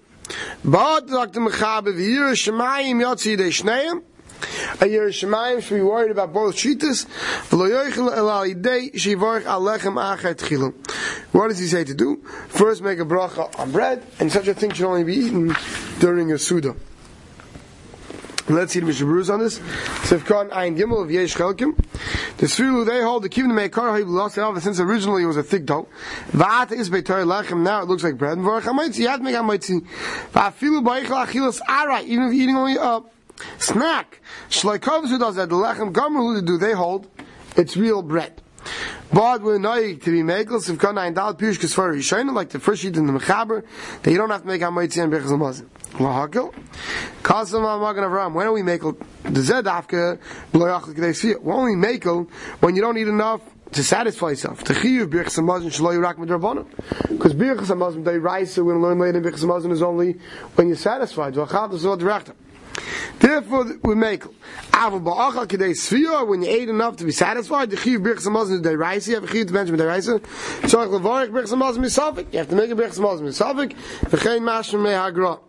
But 0.63 1.07
Dr. 1.07 1.41
Mechabe 1.41 1.87
v'yir 1.87 2.31
shemayim 2.33 3.01
yotzi 3.01 3.35
yidei 3.35 3.51
shneim. 3.51 4.03
A 4.81 4.87
year 4.87 5.09
shemayim 5.09 5.61
should 5.61 5.75
be 5.75 5.81
worried 5.81 6.11
about 6.11 6.33
both 6.33 6.55
chilu. 6.55 7.05
What 11.31 11.47
does 11.49 11.59
he 11.59 11.67
say 11.67 11.83
to 11.83 11.93
do? 11.93 12.23
First 12.47 12.81
make 12.81 12.99
a 12.99 13.05
bracha 13.05 13.59
on 13.59 13.71
bread, 13.71 14.03
and 14.19 14.31
such 14.31 14.47
a 14.47 14.53
thing 14.55 14.71
should 14.71 14.87
only 14.87 15.03
be 15.03 15.15
eaten 15.15 15.55
during 15.99 16.31
a 16.31 16.39
suda. 16.39 16.75
Let's 18.51 18.73
see 18.73 18.81
the 18.81 18.85
Mishnah 18.85 19.07
Berurah 19.07 19.33
on 19.33 19.39
this. 19.39 19.59
Gimel 19.59 21.03
of 21.03 21.09
Yesh 21.09 21.35
Chelkim. 21.35 21.77
The 22.37 22.47
Srilu 22.47 22.85
they 22.85 23.01
hold 23.01 23.23
the 23.23 23.29
Kivim 23.29 23.53
Meikar 23.53 23.97
Haib 23.97 24.07
lost 24.09 24.37
it 24.37 24.61
since 24.61 24.79
originally 24.79 25.23
it 25.23 25.25
was 25.25 25.37
a 25.37 25.43
thick 25.43 25.65
dough. 25.65 25.87
Va'at 26.31 26.71
is 26.73 26.89
Beitar 26.89 27.23
Lechem 27.25 27.61
now 27.61 27.81
it 27.81 27.87
looks 27.87 28.03
like 28.03 28.17
bread. 28.17 28.37
And 28.37 28.45
Varach 28.45 28.63
Hamaitzi 28.63 28.99
you 28.99 29.07
have 29.07 29.21
Hamaitzi. 29.21 29.87
Va'afilu 30.33 30.83
Ba'ichel 30.83 31.25
Achilas 31.25 31.61
Arai 31.61 32.03
even 32.03 32.25
if 32.25 32.33
eating 32.33 32.57
only 32.57 32.75
a 32.75 33.01
snack. 33.57 34.19
Shloikov 34.49 35.07
who 35.07 35.17
does 35.17 35.35
that 35.35 35.47
the 35.47 35.55
Lechem 35.55 35.93
Gomer 35.93 36.19
who 36.19 36.41
do 36.41 36.57
they 36.57 36.73
hold 36.73 37.07
it's 37.55 37.77
real 37.77 38.01
bread. 38.01 38.41
But 39.13 39.41
we're 39.41 39.57
noig 39.57 40.03
to 40.03 40.11
be 40.11 40.21
megels 40.21 40.69
if 40.69 40.79
kana 40.79 41.01
ein 41.01 41.13
dal 41.13 41.35
piush 41.35 41.59
kesfar 41.59 41.93
yishayna 41.95 42.33
like 42.33 42.49
the 42.49 42.59
first 42.59 42.81
sheet 42.81 42.95
in 42.95 43.07
the 43.07 43.13
mechaber 43.13 43.63
that 44.03 44.11
you 44.11 44.17
don't 44.17 44.29
have 44.29 44.41
to 44.41 44.47
make 44.47 44.61
hamaitzi 44.61 45.03
and 45.03 45.11
bechaz 45.11 45.31
lamazin. 45.31 45.67
Lahakil. 45.93 46.53
Kasam 47.21 47.61
Magan 47.81 48.03
Avram. 48.05 48.33
When 48.33 48.45
do 48.45 48.53
we 48.53 48.63
make 48.63 48.81
the 48.81 48.95
Zedafka? 49.23 50.19
We 50.53 51.51
only 51.51 51.75
make 51.75 52.05
when 52.61 52.75
you 52.75 52.81
don't 52.81 52.97
eat 52.97 53.07
enough 53.07 53.41
to 53.73 53.83
satisfy 53.83 54.29
yourself. 54.29 54.63
To 54.65 54.73
chiyuv 54.73 55.07
birchas 55.07 55.37
hamazon 55.39 55.69
shlo 55.69 55.93
yirak 55.93 56.15
midrabanan. 56.15 56.65
Because 57.09 57.33
birchas 57.33 57.67
hamazon 57.67 58.05
raisa 58.23 58.63
we're 58.63 58.73
going 58.73 58.81
to 58.81 58.87
learn 58.87 58.99
later. 58.99 59.21
Birchas 59.21 59.43
hamazon 59.43 59.71
is 59.71 59.81
only 59.81 60.17
when 60.55 60.67
you're 60.67 60.77
satisfied. 60.77 61.33
V'achad 61.33 61.73
is 61.73 61.85
what 61.85 61.99
Therefore, 63.19 63.77
we 63.83 63.95
make 63.95 64.23
aval 64.71 65.03
ba'achal 65.03 65.47
kedei 65.47 65.71
sfiyah 65.71 66.27
when 66.27 66.41
you 66.41 66.49
ate 66.49 66.69
enough 66.69 66.97
to 66.97 67.05
be 67.05 67.11
satisfied. 67.11 67.69
The 67.69 67.77
chiyuv 67.77 68.03
birchas 68.03 68.27
hamazon 68.27 68.53
is 68.53 68.61
day 68.61 68.75
raisa. 68.75 69.11
You 69.11 69.15
have 69.15 69.23
a 69.25 69.27
chiyuv 69.27 69.47
to 69.47 69.53
mention 69.53 69.77
day 69.77 69.85
raisa. 69.85 70.19
Tzarich 70.19 70.99
levarich 70.99 71.29
birchas 71.29 71.53
hamazon 71.53 71.77
misafik. 71.77 72.31
You 72.33 72.39
have 72.39 72.49
to 72.49 72.55
make 72.55 72.71
a 72.71 72.75
birchas 72.75 72.99
hamazon 72.99 73.21
misafik. 73.21 73.73
V'chein 74.09 74.41
mashma 74.41 74.79
mehagra. 74.79 75.39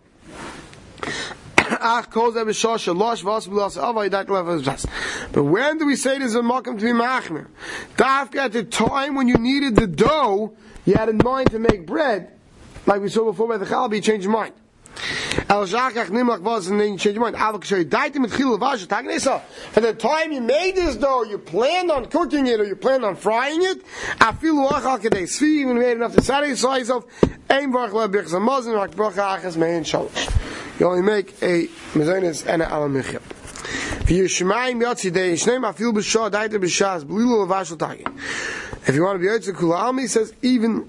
But 5.32 5.42
when 5.42 5.78
do 5.78 5.86
we 5.86 5.96
say 5.96 6.18
there's 6.18 6.34
a 6.34 6.40
makam 6.40 6.78
to 6.78 6.84
be 6.84 6.92
machmer? 6.92 7.46
Dafka 7.96 8.36
at 8.36 8.52
the 8.52 8.62
time 8.64 9.14
when 9.14 9.26
you 9.26 9.34
needed 9.36 9.76
the 9.76 9.86
dough, 9.86 10.54
you 10.84 10.94
had 10.94 11.08
in 11.08 11.18
mind 11.18 11.50
to 11.50 11.58
make 11.58 11.86
bread, 11.86 12.32
like 12.86 13.00
we 13.00 13.08
saw 13.08 13.24
before 13.24 13.48
by 13.48 13.56
the 13.56 13.64
chalabi, 13.64 13.96
you 13.96 14.00
changed 14.02 14.24
your 14.24 14.32
mind. 14.32 14.54
El 15.48 15.66
Nimlach 15.66 16.40
was. 16.40 16.68
For 19.72 19.80
the 19.80 19.94
time 19.94 20.32
you 20.32 20.40
made 20.40 20.76
this 20.76 20.96
dough, 20.96 21.24
you 21.24 21.38
planned 21.38 21.90
on 21.90 22.06
cooking 22.06 22.46
it 22.46 22.60
or 22.60 22.64
you 22.64 22.76
planned 22.76 23.04
on 23.04 23.16
frying 23.16 23.62
it. 23.62 23.84
Kedei 24.18 25.24
Svi, 25.24 25.60
even 25.60 25.78
made 25.78 25.92
enough 25.92 26.14
to 26.14 26.22
satisfy 26.22 26.78
yourself. 26.78 27.04
Ein 27.50 27.70
Mein 27.70 27.90
you 30.78 30.88
only 30.88 31.02
make 31.02 31.34
a 31.42 31.66
mezonis 31.94 32.46
and 32.46 32.62
a. 32.62 33.20
If 34.04 34.10
you 38.96 39.04
want 39.04 39.14
to 39.14 39.20
be 39.20 39.26
yotzi 39.26 39.52
kula 39.52 39.80
almi, 39.80 40.08
says 40.08 40.32
even 40.42 40.88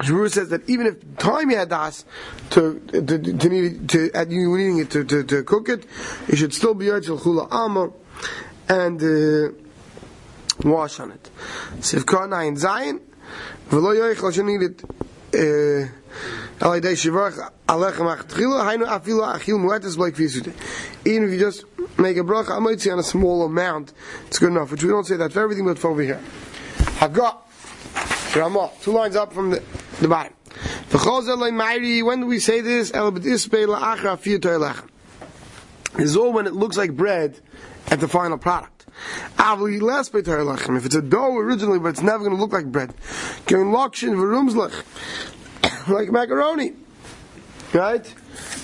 Shmur 0.00 0.30
says 0.30 0.48
that 0.48 0.68
even 0.68 0.86
if 0.86 1.16
time 1.18 1.50
you 1.50 1.56
had 1.56 1.68
das 1.68 2.04
to 2.50 2.80
to 2.90 3.02
to 3.02 3.48
need 3.48 3.88
to 3.90 4.10
at 4.14 4.30
you 4.30 4.56
needing 4.56 4.78
it 4.78 4.90
to, 4.90 5.04
to, 5.04 5.22
to 5.24 5.42
cook 5.44 5.68
it, 5.68 5.86
you 6.28 6.36
should 6.36 6.54
still 6.54 6.74
be 6.74 6.86
yotzi 6.86 7.18
kula 7.18 7.48
alma 7.50 7.90
and 8.68 9.02
uh, 9.02 9.52
wash 10.64 11.00
on 11.00 11.12
it. 11.12 11.30
Sivkar 11.78 12.28
nine 12.28 12.56
zayin 12.56 13.00
v'lo 13.68 13.94
yoich 13.94 14.22
lo 14.22 14.30
need 14.44 14.62
it. 14.62 14.84
Uh, 15.32 15.88
Even 16.62 16.84
if 21.24 21.30
you 21.30 21.38
just 21.38 21.64
make 21.98 22.16
a 22.18 22.20
bracha 22.20 22.50
amoitzi 22.50 22.92
on 22.92 22.98
a 22.98 23.02
small 23.02 23.44
amount, 23.46 23.94
it's 24.26 24.38
good 24.38 24.50
enough. 24.50 24.70
Which 24.70 24.82
we 24.84 24.90
don't 24.90 25.06
say 25.06 25.16
that 25.16 25.32
for 25.32 25.40
everything, 25.40 25.64
but 25.64 25.78
for 25.78 25.90
over 25.90 26.02
here. 26.02 26.20
Haga, 26.98 27.38
Ramah, 28.36 28.70
two 28.82 28.92
lines 28.92 29.16
up 29.16 29.32
from 29.32 29.50
the, 29.50 29.62
the 30.00 30.08
bottom. 30.08 30.32
When 32.04 32.20
do 32.20 32.26
we 32.26 32.38
say 32.38 32.60
this? 32.60 32.90
Is 35.98 36.16
all 36.16 36.32
when 36.32 36.46
it 36.46 36.54
looks 36.54 36.76
like 36.76 36.96
bread 36.96 37.40
at 37.88 38.00
the 38.00 38.08
final 38.08 38.38
product. 38.38 38.86
If 39.38 40.86
it's 40.86 40.94
a 40.94 41.02
dough 41.02 41.36
originally, 41.36 41.78
but 41.78 41.88
it's 41.90 42.02
never 42.02 42.18
going 42.18 42.36
to 42.36 42.40
look 42.40 42.52
like 42.52 42.66
bread. 42.66 42.94
like 45.88 46.10
macaroni. 46.10 46.72
Right? 47.72 48.14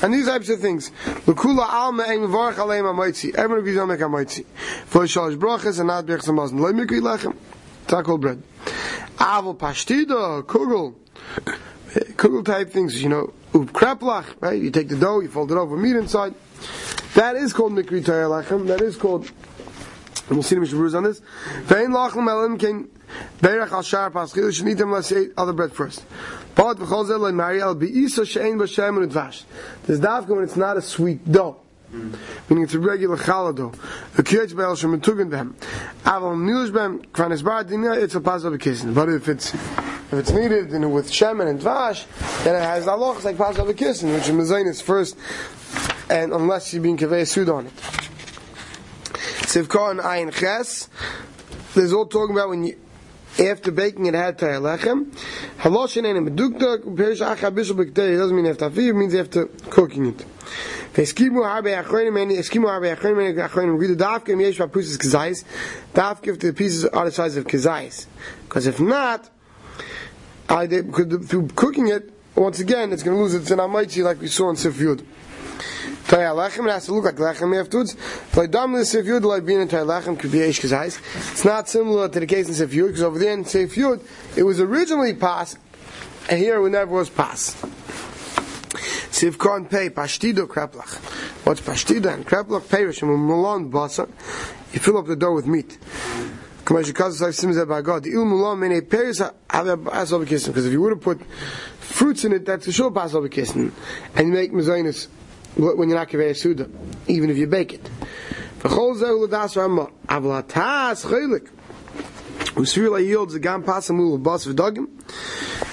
And 0.02 0.12
these 0.12 0.26
types 0.26 0.48
of 0.48 0.60
things. 0.60 0.90
L'kula 1.26 1.66
alma 1.66 2.04
ein 2.04 2.20
mevarach 2.20 2.54
aleim 2.54 2.84
amoitzi. 2.84 3.34
Everyone 3.34 3.66
you 3.66 3.74
don't 3.74 3.88
make 3.88 4.00
amoitzi. 4.00 4.44
For 4.86 5.02
shalosh 5.02 5.36
brachas 5.36 5.78
and 5.78 5.88
not 5.88 6.06
brachas 6.06 6.28
amazon. 6.28 6.58
Lo 6.58 6.72
mikri 6.72 7.00
lechem. 7.00 7.36
Tackle 7.86 8.18
bread. 8.18 8.42
Aval 9.18 9.56
pashtida, 9.56 10.42
kugel. 10.42 10.94
Kugel 12.16 12.44
type 12.44 12.70
things, 12.70 13.02
you 13.02 13.08
know, 13.08 13.32
kreplach, 13.52 14.26
right? 14.40 14.60
You 14.60 14.70
take 14.70 14.88
the 14.88 14.96
dough, 14.96 15.20
you 15.20 15.28
fold 15.28 15.50
it 15.52 15.56
over, 15.56 15.76
meat 15.76 15.96
inside. 15.96 16.34
That 17.14 17.36
is 17.36 17.52
called 17.52 17.72
mikri 17.72 18.02
lechem. 18.02 18.66
That 18.66 18.82
is 18.82 18.96
called 18.96 19.30
and 20.28 20.36
we'll 20.36 20.42
see 20.42 20.56
the 20.56 20.60
Mishnah 20.60 20.96
on 20.96 21.04
this. 21.04 21.20
Vein 21.62 21.90
lachem 21.90 22.28
elim 22.28 22.58
can 22.58 22.88
berach 23.40 23.70
al 23.70 23.82
shar 23.82 24.10
paschil. 24.10 24.36
You 24.36 24.52
should 24.52 24.68
eat 24.68 24.78
them 24.78 24.90
you 24.90 25.18
eat 25.18 25.32
other 25.36 25.52
bread 25.52 25.72
first. 25.72 26.04
But 26.54 26.78
v'chol 26.78 27.06
zel 27.06 27.30
mari 27.32 27.62
al 27.62 27.76
beisa 27.76 28.26
she'en 28.26 28.58
b'shem 28.58 29.02
and 29.02 29.12
dvash. 29.12 29.44
There's 29.84 30.00
when 30.26 30.42
it's 30.42 30.56
not 30.56 30.76
a 30.76 30.82
sweet 30.82 31.30
dough. 31.30 31.60
Mm. 31.92 32.18
Meaning 32.48 32.64
it's 32.64 32.74
a 32.74 32.80
regular 32.80 33.16
challah 33.16 33.54
dough. 33.54 33.72
A 34.18 34.22
kiyach 34.22 34.56
be'el 34.56 34.76
shem 34.76 34.98
metugen 34.98 35.30
them. 35.30 35.56
Aval 36.04 36.36
nilish 36.36 36.72
bem 36.72 37.02
kvanis 37.12 37.44
bar 37.44 37.64
dinya 37.64 37.96
it's 37.96 38.14
a 38.14 38.20
pas 38.20 38.44
of 38.44 38.52
a 38.52 38.58
kissing. 38.58 38.92
But 38.92 39.08
if 39.08 39.28
it's 39.28 39.54
if 39.54 40.12
it's 40.12 40.30
needed 40.30 40.72
you 40.72 40.78
know, 40.80 40.88
with 40.88 41.10
shemen 41.10 41.48
and 41.48 41.60
dvash, 41.60 42.04
then 42.44 42.56
it 42.56 42.64
has 42.64 42.86
halachas 42.86 43.24
like 43.24 43.38
pas 43.38 43.58
of 43.58 43.68
a 43.68 43.74
kissing, 43.74 44.12
which 44.12 44.28
is 44.28 44.50
is 44.50 44.80
first, 44.80 45.16
and 46.10 46.32
unless 46.32 46.72
you're 46.72 46.82
being 46.82 46.96
kaveh 46.96 47.26
sud 47.26 47.48
on 47.48 47.66
it. 47.66 47.76
Sivkon 49.46 50.02
Ayin 50.02 50.32
Ches. 50.32 50.88
There's 51.74 51.92
all 51.92 52.06
talking 52.06 52.34
about 52.34 52.48
when 52.48 52.64
you 52.64 52.78
after 53.38 53.70
baking 53.70 54.06
it 54.06 54.14
had 54.14 54.38
to 54.38 54.46
lechem. 54.46 55.06
Haloshin 55.58 56.04
and 56.04 56.28
medukta 56.28 56.96
perish 56.96 57.20
acha 57.20 57.54
bishul 57.54 57.76
b'ktei. 57.76 58.14
It 58.14 58.16
doesn't 58.16 58.36
mean 58.36 58.46
after 58.46 58.70
afiv. 58.70 58.88
It 58.88 58.94
means 58.94 59.14
after 59.14 59.46
cooking 59.46 60.06
it. 60.06 60.24
Veskimu 60.94 61.42
harbe 61.44 61.82
achronim 61.82 62.20
and 62.22 62.32
eskimu 62.32 62.66
harbe 62.66 62.96
achronim 62.96 63.30
and 63.30 63.38
achronim. 63.38 63.78
Read 63.78 63.98
the 63.98 64.04
dafka 64.04 64.32
and 64.32 64.40
yesh 64.40 64.58
vapusis 64.58 64.96
kazais. 64.96 65.44
Dafka 65.94 66.28
if 66.28 66.40
the 66.40 66.52
pieces 66.52 66.84
are 66.86 67.04
the 67.04 67.12
size 67.12 67.36
of 67.36 67.44
kazais. 67.44 68.06
Because 68.44 68.66
if 68.66 68.80
not, 68.80 69.28
I 70.48 70.66
could 70.66 71.24
through 71.24 71.48
cooking 71.48 71.88
it 71.88 72.12
once 72.36 72.60
again 72.60 72.92
it's 72.92 73.02
going 73.02 73.16
to 73.16 73.22
lose 73.22 73.34
its 73.34 73.50
namaiti 73.50 74.04
like 74.04 74.20
we 74.20 74.28
saw 74.28 74.50
in 74.50 74.56
Sif 74.56 74.74
Taya 76.06 76.32
lechem, 76.32 76.66
it 76.68 76.70
has 76.70 76.86
to 76.86 76.94
look 76.94 77.04
like 77.04 77.16
lechem 77.16 77.60
afterwards. 77.60 77.96
V'aydam 78.30 78.74
l'sif 78.74 79.04
yud 79.06 79.22
l'aybin 79.22 79.62
in 79.62 79.68
Taya 79.68 79.84
lechem 79.84 80.16
could 80.16 80.30
be 80.30 80.38
eish 80.38 80.60
kazais. 80.60 81.00
It's 81.32 81.44
not 81.44 81.68
similar 81.68 82.08
to 82.08 82.20
the 82.20 82.26
case 82.26 82.46
in 82.46 82.54
Sif 82.54 82.70
Yud, 82.70 82.86
because 82.86 83.02
over 83.02 83.18
there 83.18 83.32
in 83.32 83.44
Sif 83.44 83.74
Yud, 83.74 84.00
it 84.36 84.44
was 84.44 84.60
originally 84.60 85.14
pas, 85.14 85.56
and 86.30 86.38
here 86.38 86.64
it 86.64 86.70
never 86.70 86.92
was 86.92 87.10
pas. 87.10 87.56
Sif 89.10 89.36
kon 89.36 89.64
pei, 89.64 89.90
pashtido 89.90 90.46
kreplach. 90.46 90.96
What's 91.44 91.60
pashtido 91.60 92.14
and 92.14 92.24
kreplach? 92.24 92.68
Perish, 92.68 93.02
and 93.02 93.10
mulon 93.10 93.72
basa, 93.72 94.08
you 94.72 94.78
fill 94.78 94.98
up 94.98 95.06
the 95.06 95.16
dough 95.16 95.34
with 95.34 95.46
meat. 95.46 95.76
Because 96.64 96.88
if 96.88 96.98
you 100.72 100.80
would 100.80 100.92
have 100.92 101.00
put 101.00 101.20
fruits 101.78 102.24
in 102.24 102.32
it, 102.32 102.44
that's 102.44 102.66
a 102.66 102.72
sure 102.72 102.90
Passover 102.90 103.28
kissing. 103.28 103.72
And 104.16 104.26
you 104.28 104.32
make 104.32 104.52
mezainis 104.52 105.06
when 105.56 105.88
you're 105.88 105.98
not 105.98 106.08
kaveh 106.08 106.36
suda, 106.36 106.68
even 107.08 107.30
if 107.30 107.36
you 107.36 107.46
bake 107.46 107.72
it. 107.72 107.90
V'chol 108.60 108.96
zeh 108.96 109.28
u'ladas 109.28 109.56
rama, 109.56 109.90
avlatas 110.06 111.06
chaylik. 111.06 111.48
Usfir 112.56 113.04
yields 113.04 113.34
a 113.34 113.38
gam 113.38 113.62
pasamul 113.62 114.22
bas 114.22 114.46
v'dogim, 114.46 114.88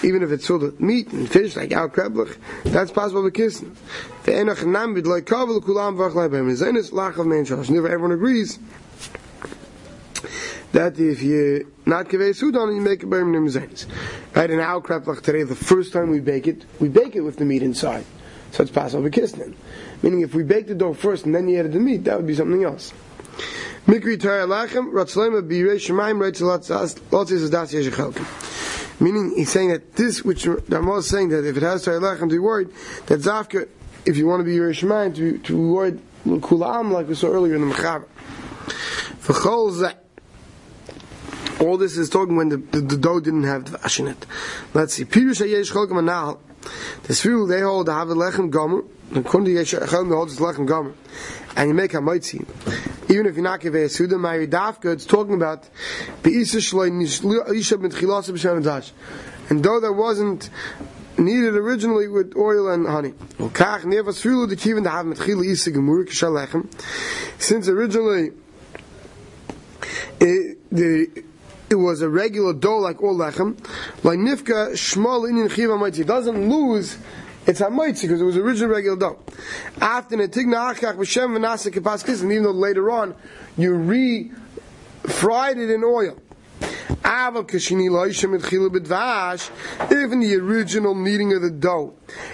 even 0.03 0.23
if 0.23 0.31
it's 0.31 0.49
with 0.49 0.79
meat 0.79 1.11
and 1.11 1.29
fish 1.29 1.55
like 1.55 1.73
our 1.73 1.89
kreblach, 1.89 2.37
that's 2.63 2.91
possible 2.91 3.23
with 3.23 3.33
kissing. 3.33 3.75
Ve'enach 4.23 4.65
nam 4.65 4.93
bid 4.93 5.05
loy 5.05 5.21
kavel 5.21 5.61
kulam 5.61 5.97
v'ach 5.97 6.15
lai 6.15 6.27
b'hem. 6.27 6.49
Zenis 6.55 6.91
lach 6.91 7.17
of 7.17 7.27
mein 7.27 7.45
shalosh. 7.45 7.69
Never 7.69 7.87
everyone 7.87 8.13
agrees 8.13 8.59
that 10.71 10.97
if 10.97 11.21
you 11.21 11.71
not 11.85 12.07
kaveh 12.07 12.33
sudan, 12.35 12.73
you 12.73 12.81
make 12.81 13.03
a 13.03 13.05
b'hem 13.05 13.31
nim 13.31 13.47
zenis. 13.47 13.85
Right, 14.33 14.49
in 14.49 14.59
our 14.59 14.81
kreblach 14.81 15.21
today, 15.21 15.43
the 15.43 15.55
first 15.55 15.91
time 15.91 16.09
we 16.09 16.21
bake 16.21 16.47
it, 16.47 16.65
we 16.79 16.87
bake 16.87 17.15
it 17.15 17.21
with 17.21 17.37
the 17.37 17.45
meat 17.45 17.63
inside. 17.63 18.05
So 18.53 18.61
it's 18.61 18.71
Passover 18.71 19.09
Kisnin. 19.09 19.55
Meaning 20.03 20.21
if 20.21 20.35
we 20.35 20.43
bake 20.43 20.67
the 20.67 20.75
dough 20.75 20.93
first 20.93 21.25
and 21.25 21.33
then 21.33 21.47
you 21.47 21.59
added 21.59 21.73
the 21.73 21.79
meat, 21.79 22.03
that 22.03 22.17
would 22.17 22.27
be 22.27 22.35
something 22.35 22.63
else. 22.63 22.93
Mikri 23.87 24.21
Torah 24.21 24.45
Lachem, 24.45 24.93
Ratzlema 24.93 25.41
Birei 25.41 25.77
Shemaim, 25.77 26.21
Yeshechelkim. 27.09 29.01
Meaning, 29.01 29.33
he's 29.35 29.49
saying 29.51 29.69
that 29.69 29.95
this, 29.95 30.23
which 30.23 30.45
Ramal 30.45 30.97
is 30.97 31.09
saying 31.09 31.29
that 31.29 31.43
if 31.45 31.57
it 31.57 31.63
has 31.63 31.83
Torah 31.83 31.99
Lachem, 31.99 32.19
to 32.19 32.27
be 32.27 32.37
worried, 32.37 32.69
that 33.07 33.21
Zafka, 33.21 33.67
if 34.05 34.17
you 34.17 34.27
want 34.27 34.41
to 34.41 34.43
be 34.43 34.55
Yerei 34.55 34.69
Shemaim, 34.69 35.15
to, 35.15 35.39
to 35.39 35.59
avoid 35.59 35.99
Kulam, 36.23 36.91
like 36.91 37.07
we 37.07 37.15
saw 37.15 37.31
earlier 37.31 37.55
in 37.55 37.67
the 37.67 37.73
Mechaber. 37.73 38.05
V'chol 39.23 39.71
Zeh, 39.71 39.95
all 41.59 41.77
this 41.77 41.97
is 41.97 42.07
talking 42.07 42.35
when 42.35 42.49
the, 42.49 42.57
the, 42.57 42.81
the 42.81 42.97
dough 42.97 43.19
didn't 43.19 43.45
have 43.45 43.65
the 43.65 43.79
vash 43.79 43.99
in 43.99 44.07
it. 44.07 44.27
Let's 44.75 44.93
see. 44.93 45.05
Pirush 45.05 45.43
Hayesh 45.43 45.71
Cholkim 45.71 45.97
Anal. 45.97 46.39
The 47.03 47.13
Sfiru, 47.13 47.47
they 47.47 47.61
hold 47.61 47.87
to 47.87 47.93
have 47.93 48.09
a 48.09 48.15
lechem 48.15 48.49
gomer. 48.49 48.83
The 49.11 49.21
Kundi 49.21 49.55
Yesh 49.55 49.73
Cholkim 49.73 50.27
this 50.27 50.39
lechem 50.39 50.65
gomer. 50.65 50.93
And 51.55 51.69
you 51.69 51.73
make 51.73 51.93
a 51.93 52.01
mitzi. 52.01 52.45
Even 53.09 53.25
if 53.25 53.35
you're 53.35 53.43
not 53.43 53.59
give 53.59 53.75
a 53.75 53.87
Suda, 53.87 54.17
my 54.17 54.37
Dafka, 54.37 54.93
it's 54.93 55.05
talking 55.05 55.35
about 55.35 55.69
the 56.23 56.31
Isa 56.31 56.57
Shloi 56.57 57.55
Isha 57.55 57.77
Ben 57.77 57.91
Chilas 57.91 58.29
B'Shem 58.31 58.91
And 59.49 59.63
though 59.63 59.79
that 59.79 59.93
wasn't 59.93 60.49
needed 61.17 61.55
originally 61.55 62.07
with 62.07 62.35
oil 62.35 62.69
and 62.69 62.87
honey. 62.87 63.13
The. 63.37 63.49
Since 67.37 67.67
originally 67.67 68.31
it, 70.19 70.57
the 70.71 71.23
it 71.69 71.75
was 71.75 72.01
a 72.01 72.09
regular 72.09 72.53
dough 72.53 72.77
like 72.77 73.01
all 73.01 73.15
lechem, 73.15 73.57
like 74.03 74.19
nifka 74.19 74.73
shmal 74.73 75.27
in 75.29 75.35
chiva. 75.47 75.99
It 75.99 76.07
doesn't 76.07 76.49
lose 76.49 76.97
its 77.45 77.59
hamaitzi 77.59 78.03
because 78.03 78.21
it 78.21 78.25
was 78.25 78.37
original 78.37 78.69
regular 78.69 78.97
dough. 78.97 79.19
After 79.81 80.15
netigna 80.15 80.73
achach 80.73 80.95
b'shem 80.95 81.37
v'nasa 81.37 81.71
kipaskis, 81.71 82.21
and 82.21 82.31
even 82.31 82.43
though 82.43 82.51
later 82.51 82.89
on 82.91 83.15
you 83.57 83.73
re-fried 83.73 85.57
it 85.57 85.69
in 85.69 85.83
oil. 85.83 86.17
Even 87.05 87.47
the 90.19 90.37
original 90.39 90.95
kneading 90.95 91.33
of 91.33 91.41
the 91.41 91.49
dough, 91.51 91.93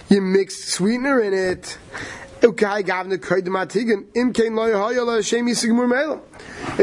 you 0.10 0.22
mixed 0.22 0.68
sweetener 0.68 1.22
in 1.22 1.34
it. 1.34 1.78
If 2.42 2.56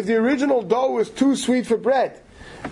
the 0.07 0.17
original 0.17 0.63
dough 0.63 0.91
was 0.91 1.11
too 1.11 1.37
sweet 1.37 1.67
for 1.67 1.77
bread, 1.77 2.21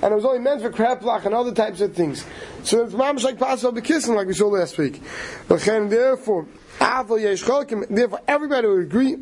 and 0.02 0.12
it 0.12 0.14
was 0.14 0.24
only 0.24 0.40
meant 0.40 0.62
for 0.62 0.70
kreplach 0.70 1.24
and 1.24 1.34
other 1.34 1.52
types 1.52 1.80
of 1.80 1.94
things. 1.94 2.24
So 2.62 2.84
it's 2.84 2.94
mamish 2.94 3.24
like 3.24 3.38
Passover 3.38 3.80
kissing, 3.80 4.14
like 4.14 4.26
we 4.26 4.34
saw 4.34 4.48
last 4.48 4.78
week. 4.78 5.00
Then, 5.48 5.88
therefore, 5.88 6.46
therefore 6.80 8.20
everybody 8.28 8.66
would 8.66 8.82
agree. 8.82 9.16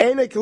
It's 0.00 0.32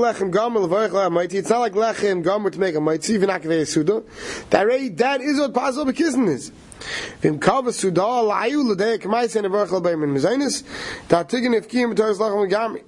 not 1.49 1.61
like 1.61 1.73
lechem 1.73 2.23
gomer 2.23 2.51
to 2.51 2.61
make 2.61 2.75
a 2.75 2.81
mitzvah, 2.81 3.15
even 3.15 3.31
akavei 3.31 3.67
suda. 3.67 4.03
That 4.51 4.97
that 4.99 5.21
is 5.23 5.41
what 5.41 5.55
Passover 5.55 5.95
kissing 5.95 6.29
is. 6.29 6.53
Vim 7.21 7.39
kava 7.39 7.73
suda 7.73 8.03
alayu 8.03 8.63
l'dei 8.65 8.99
k'mayis 8.99 9.35
and 9.37 9.47
avarach 9.47 9.71
l'bayim 9.71 10.05
in 10.05 10.15
mezainis, 10.15 10.63
that 11.09 11.31
tiggin 11.31 11.57
if 11.57 11.69
kiyim 11.71 11.95
b'toris 11.95 12.19
lachem 12.19 12.51
gami. 12.51 12.83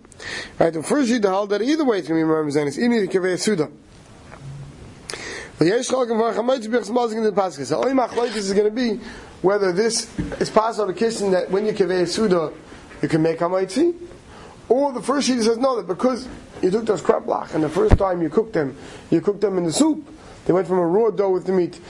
Right, 0.58 0.72
the 0.72 0.82
first 0.82 1.08
you 1.08 1.20
hold 1.22 1.50
that 1.50 1.62
either 1.62 1.84
way 1.86 2.00
it's 2.00 2.08
going 2.08 2.20
to 2.20 2.26
be 2.26 2.30
mezainis, 2.30 2.76
even 2.76 2.92
if 2.92 3.08
kavei 3.08 3.38
suda. 3.38 3.70
The 5.58 5.74
in 5.74 5.82
only 7.72 7.92
machlokes 7.92 8.36
is 8.36 8.52
going 8.52 8.64
to 8.64 8.70
be 8.70 9.00
whether 9.42 9.72
this 9.72 10.16
is 10.40 10.50
possible 10.50 10.86
to 10.86 10.92
kissing 10.92 11.32
that 11.32 11.50
when 11.50 11.66
you 11.66 11.72
kaveh 11.72 12.06
suda 12.06 12.52
you 13.02 13.08
can 13.08 13.22
make 13.22 13.40
hamaitzi, 13.40 13.94
or 14.68 14.92
the 14.92 15.02
first 15.02 15.26
sheet 15.26 15.42
says 15.42 15.58
no 15.58 15.74
that 15.76 15.88
because 15.88 16.28
you 16.62 16.70
took 16.70 16.86
those 16.86 17.02
kreplach 17.02 17.54
and 17.54 17.64
the 17.64 17.68
first 17.68 17.98
time 17.98 18.22
you 18.22 18.28
cooked 18.28 18.52
them, 18.52 18.76
you 19.10 19.20
cooked 19.20 19.40
them 19.40 19.58
in 19.58 19.64
the 19.64 19.72
soup. 19.72 20.06
They 20.44 20.52
went 20.52 20.68
from 20.68 20.78
a 20.78 20.86
raw 20.86 21.10
dough 21.10 21.30
with 21.30 21.46
the 21.46 21.52
meat 21.52 21.80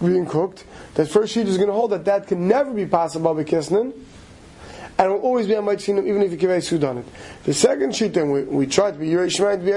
being 0.00 0.26
cooked. 0.26 0.64
that 0.94 1.08
first 1.08 1.32
sheet 1.32 1.48
is 1.48 1.56
going 1.56 1.68
to 1.68 1.74
hold 1.74 1.92
that 1.92 2.04
that 2.04 2.26
can 2.26 2.46
never 2.46 2.72
be 2.72 2.86
possible 2.86 3.34
by 3.34 3.44
Kisnin, 3.44 3.92
and 4.98 5.10
will 5.10 5.20
always 5.20 5.46
be 5.46 5.56
on 5.56 5.64
Maitzin 5.64 6.06
even 6.06 6.22
if 6.22 6.30
you 6.30 6.36
give 6.36 6.50
a 6.50 6.60
Sud 6.60 6.84
on 6.84 6.98
it. 6.98 7.06
The 7.44 7.54
second 7.54 7.96
sheet, 7.96 8.14
then 8.14 8.30
we, 8.30 8.42
we 8.42 8.66
try 8.66 8.90
to 8.90 8.98
be 8.98 9.08
Yerei 9.08 9.26
Shemai 9.26 9.58
to 9.58 9.64
be 9.64 9.72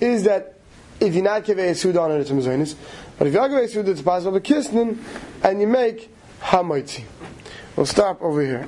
is 0.00 0.24
that 0.24 0.58
if 1.02 1.14
you're 1.14 1.24
not 1.24 1.44
give 1.44 1.58
a 1.58 1.74
Sud 1.74 1.96
on 1.96 2.12
it, 2.12 2.30
it's. 2.30 2.76
But 3.18 3.26
if 3.26 3.34
you 3.34 3.40
are 3.40 3.48
give 3.48 3.58
a 3.58 3.68
Sud, 3.68 3.88
it's 3.88 4.02
possible 4.02 4.32
by 4.32 4.40
Kisnin, 4.40 4.98
and 5.42 5.60
you 5.60 5.66
make 5.66 6.10
Hamaitzi. 6.40 7.04
We'll 7.76 7.86
stop 7.86 8.22
over 8.22 8.42
here. 8.42 8.66